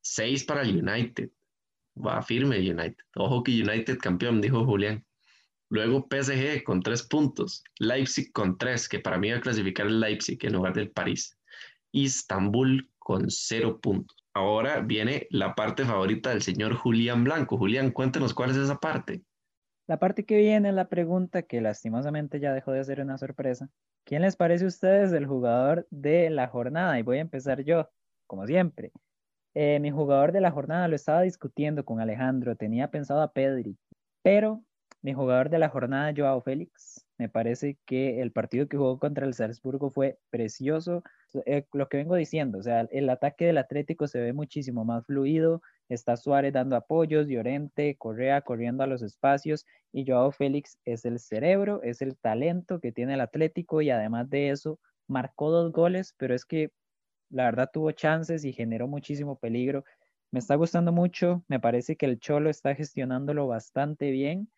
[0.00, 1.30] Seis para el United.
[1.94, 3.04] Va firme United.
[3.16, 5.04] Ojo que United campeón, dijo Julián.
[5.68, 7.62] Luego PSG con tres puntos.
[7.78, 11.38] Leipzig con tres, que para mí va a clasificar el Leipzig en lugar del París.
[11.92, 14.16] Istanbul con cero puntos.
[14.34, 17.58] Ahora viene la parte favorita del señor Julián Blanco.
[17.58, 19.22] Julián, cuéntenos cuál es esa parte.
[19.86, 23.68] La parte que viene es la pregunta que lastimosamente ya dejó de ser una sorpresa.
[24.04, 26.98] ¿Quién les parece a ustedes el jugador de la jornada?
[26.98, 27.90] Y voy a empezar yo,
[28.26, 28.92] como siempre.
[29.54, 33.76] Eh, mi jugador de la jornada lo estaba discutiendo con Alejandro, tenía pensado a Pedri,
[34.22, 34.64] pero
[35.02, 39.26] mi jugador de la jornada, Joao Félix, me parece que el partido que jugó contra
[39.26, 41.02] el Salzburgo fue precioso.
[41.44, 45.04] Eh, lo que vengo diciendo, o sea, el ataque del Atlético se ve muchísimo más
[45.04, 51.04] fluido, Está Suárez dando apoyos, Llorente, Correa corriendo a los espacios y Joao Félix es
[51.04, 55.72] el cerebro, es el talento que tiene el Atlético y además de eso marcó dos
[55.72, 56.72] goles, pero es que
[57.30, 59.84] la verdad tuvo chances y generó muchísimo peligro.
[60.30, 64.50] Me está gustando mucho, me parece que el Cholo está gestionándolo bastante bien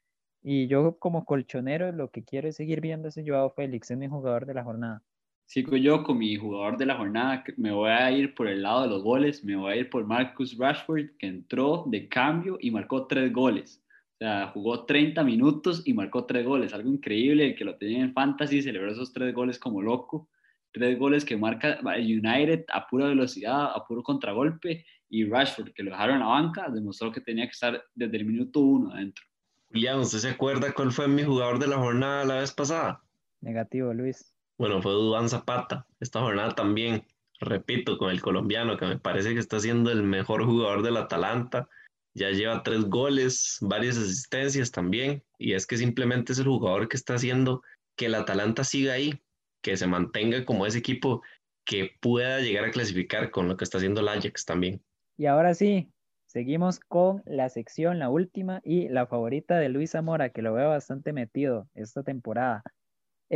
[0.42, 4.08] y yo como colchonero lo que quiero es seguir viendo ese Joao Félix, es mi
[4.08, 5.02] jugador de la jornada
[5.46, 7.44] sigo yo con mi jugador de la jornada.
[7.56, 9.44] Me voy a ir por el lado de los goles.
[9.44, 13.82] Me voy a ir por Marcus Rashford, que entró de cambio y marcó tres goles.
[14.14, 16.72] O sea, jugó 30 minutos y marcó tres goles.
[16.72, 17.46] Algo increíble.
[17.46, 20.28] El que lo tenía en fantasy celebró esos tres goles como loco.
[20.72, 24.84] Tres goles que marca United a pura velocidad, a puro contragolpe.
[25.08, 28.24] Y Rashford, que lo dejaron en la banca, demostró que tenía que estar desde el
[28.24, 29.24] minuto uno adentro.
[29.68, 33.02] Julián, ¿usted se acuerda cuál fue mi jugador de la jornada la vez pasada?
[33.40, 34.33] Negativo, Luis.
[34.56, 35.86] Bueno, fue Duván Zapata.
[35.98, 37.04] Esta jornada también,
[37.40, 41.68] repito, con el colombiano, que me parece que está siendo el mejor jugador del Atalanta.
[42.14, 45.24] Ya lleva tres goles, varias asistencias también.
[45.38, 47.62] Y es que simplemente es el jugador que está haciendo
[47.96, 49.20] que el Atalanta siga ahí,
[49.60, 51.22] que se mantenga como ese equipo
[51.64, 54.82] que pueda llegar a clasificar con lo que está haciendo el Ajax también.
[55.16, 55.90] Y ahora sí,
[56.26, 60.68] seguimos con la sección, la última y la favorita de Luis Zamora, que lo veo
[60.68, 62.62] bastante metido esta temporada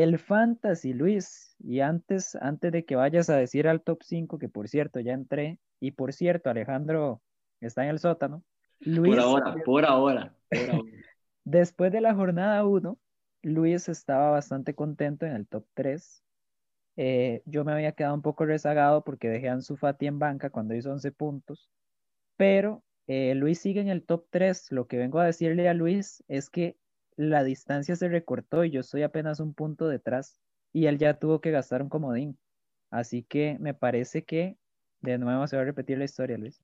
[0.03, 1.57] El Fantasy, Luis.
[1.59, 5.13] Y antes, antes de que vayas a decir al top 5, que por cierto ya
[5.13, 7.21] entré, y por cierto, Alejandro
[7.61, 8.45] está en el sótano.
[8.79, 10.93] Luis, por ahora, por ahora, por ahora.
[11.43, 12.97] Después de la jornada 1,
[13.43, 16.23] Luis estaba bastante contento en el top 3.
[16.97, 20.51] Eh, yo me había quedado un poco rezagado porque dejé a Ansu Fati en banca
[20.51, 21.69] cuando hizo 11 puntos.
[22.37, 24.71] Pero eh, Luis sigue en el top 3.
[24.71, 26.77] Lo que vengo a decirle a Luis es que
[27.19, 30.41] la distancia se recortó y yo estoy apenas un punto detrás.
[30.73, 32.39] Y él ya tuvo que gastar un comodín.
[32.91, 34.57] Así que me parece que
[35.01, 36.63] de nuevo se va a repetir la historia, Luis.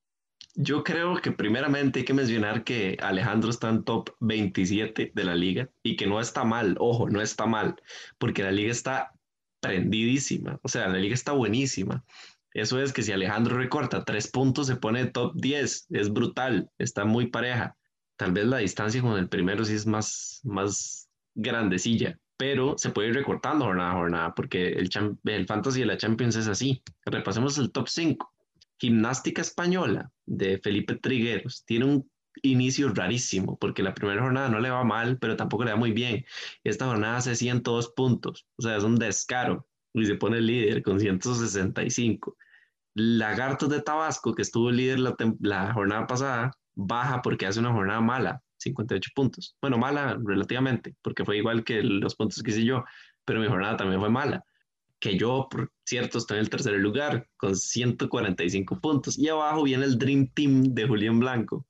[0.54, 5.34] Yo creo que primeramente hay que mencionar que Alejandro está en top 27 de la
[5.34, 7.74] liga y que no está mal, ojo, no está mal,
[8.18, 9.12] porque la liga está
[9.58, 12.04] prendidísima, o sea, la liga está buenísima.
[12.52, 17.04] Eso es que si Alejandro recorta tres puntos, se pone top 10, es brutal, está
[17.04, 17.76] muy pareja.
[18.16, 23.08] Tal vez la distancia con el primero sí es más, más grandecilla, pero se puede
[23.08, 24.90] ir recortando jornada a jornada, porque el,
[25.24, 26.82] el Fantasy de la Champions es así.
[27.04, 28.32] Repasemos el top 5.
[28.78, 32.10] Gimnástica Española de Felipe Trigueros tiene un
[32.42, 35.92] inicio rarísimo, porque la primera jornada no le va mal, pero tampoco le va muy
[35.92, 36.24] bien.
[36.64, 41.00] Esta jornada hace 102 puntos, o sea, es un descaro, y se pone líder con
[41.00, 42.36] 165.
[42.94, 48.00] Lagartos de Tabasco, que estuvo líder la, la jornada pasada, baja porque hace una jornada
[48.00, 49.56] mala, 58 puntos.
[49.60, 52.84] Bueno, mala relativamente, porque fue igual que los puntos que hice yo,
[53.24, 54.44] pero mi jornada también fue mala
[55.04, 59.18] que yo, por cierto, estoy en el tercer lugar con 145 puntos.
[59.18, 61.66] Y abajo viene el Dream Team de Julián Blanco,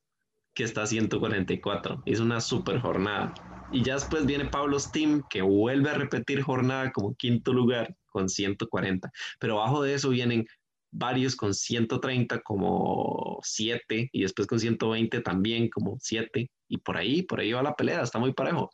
[0.54, 2.04] que está a 144.
[2.06, 3.34] Es una super jornada.
[3.72, 8.28] Y ya después viene Pablo's Team, que vuelve a repetir jornada como quinto lugar con
[8.28, 9.10] 140.
[9.40, 10.46] Pero abajo de eso vienen
[10.94, 17.22] varios con 130 como 7 y después con 120 también como 7 y por ahí,
[17.22, 18.70] por ahí va la pelea, está muy parejo.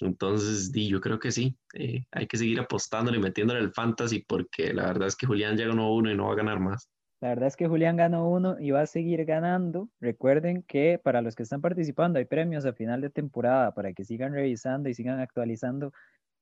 [0.00, 4.74] Entonces, yo creo que sí, eh, hay que seguir apostando y metiéndole el fantasy porque
[4.74, 6.90] la verdad es que Julián ya ganó uno y no va a ganar más.
[7.20, 9.88] La verdad es que Julián ganó uno y va a seguir ganando.
[10.00, 14.04] Recuerden que para los que están participando hay premios a final de temporada para que
[14.04, 15.92] sigan revisando y sigan actualizando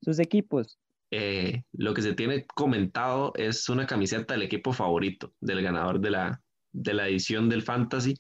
[0.01, 0.81] sus equipos.
[1.15, 6.11] Eh, lo que se tiene comentado es una camiseta del equipo favorito del ganador de
[6.11, 6.43] la,
[6.73, 8.19] de la edición del fantasy.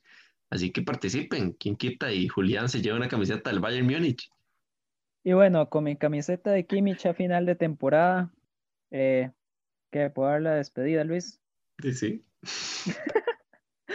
[0.51, 4.31] Así que participen, quien quita y Julián se lleva una camiseta del Bayern Múnich.
[5.25, 8.31] Y bueno, con mi camiseta de Kimmich a final de temporada,
[8.91, 9.31] eh,
[9.91, 11.41] ¿qué puedo dar la despedida, Luis?
[11.81, 12.25] Sí, sí.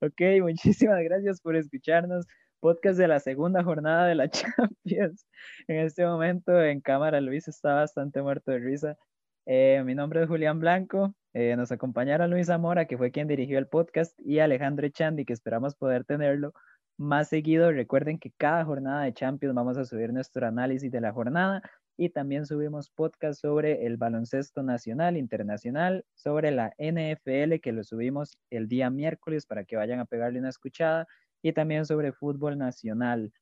[0.00, 2.26] ok, muchísimas gracias por escucharnos.
[2.60, 4.28] Podcast de la segunda jornada de la
[4.84, 5.26] Champions.
[5.66, 8.98] En este momento en cámara Luis está bastante muerto de risa.
[9.46, 11.14] Eh, mi nombre es Julián Blanco.
[11.32, 15.32] Eh, nos acompañaron Luis Zamora, que fue quien dirigió el podcast, y Alejandro Echandi, que
[15.32, 16.52] esperamos poder tenerlo
[16.98, 17.72] más seguido.
[17.72, 21.62] Recuerden que cada jornada de Champions vamos a subir nuestro análisis de la jornada
[21.96, 28.38] y también subimos podcast sobre el baloncesto nacional, internacional, sobre la NFL que lo subimos
[28.50, 31.06] el día miércoles para que vayan a pegarle una escuchada
[31.42, 33.32] y también sobre fútbol nacional.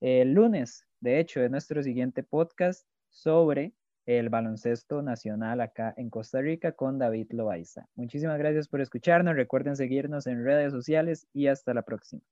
[0.00, 3.72] El lunes, de hecho, es nuestro siguiente podcast sobre
[4.06, 7.88] el baloncesto nacional acá en Costa Rica con David Loaiza.
[7.94, 9.34] Muchísimas gracias por escucharnos.
[9.34, 12.22] Recuerden seguirnos en redes sociales y hasta la próxima.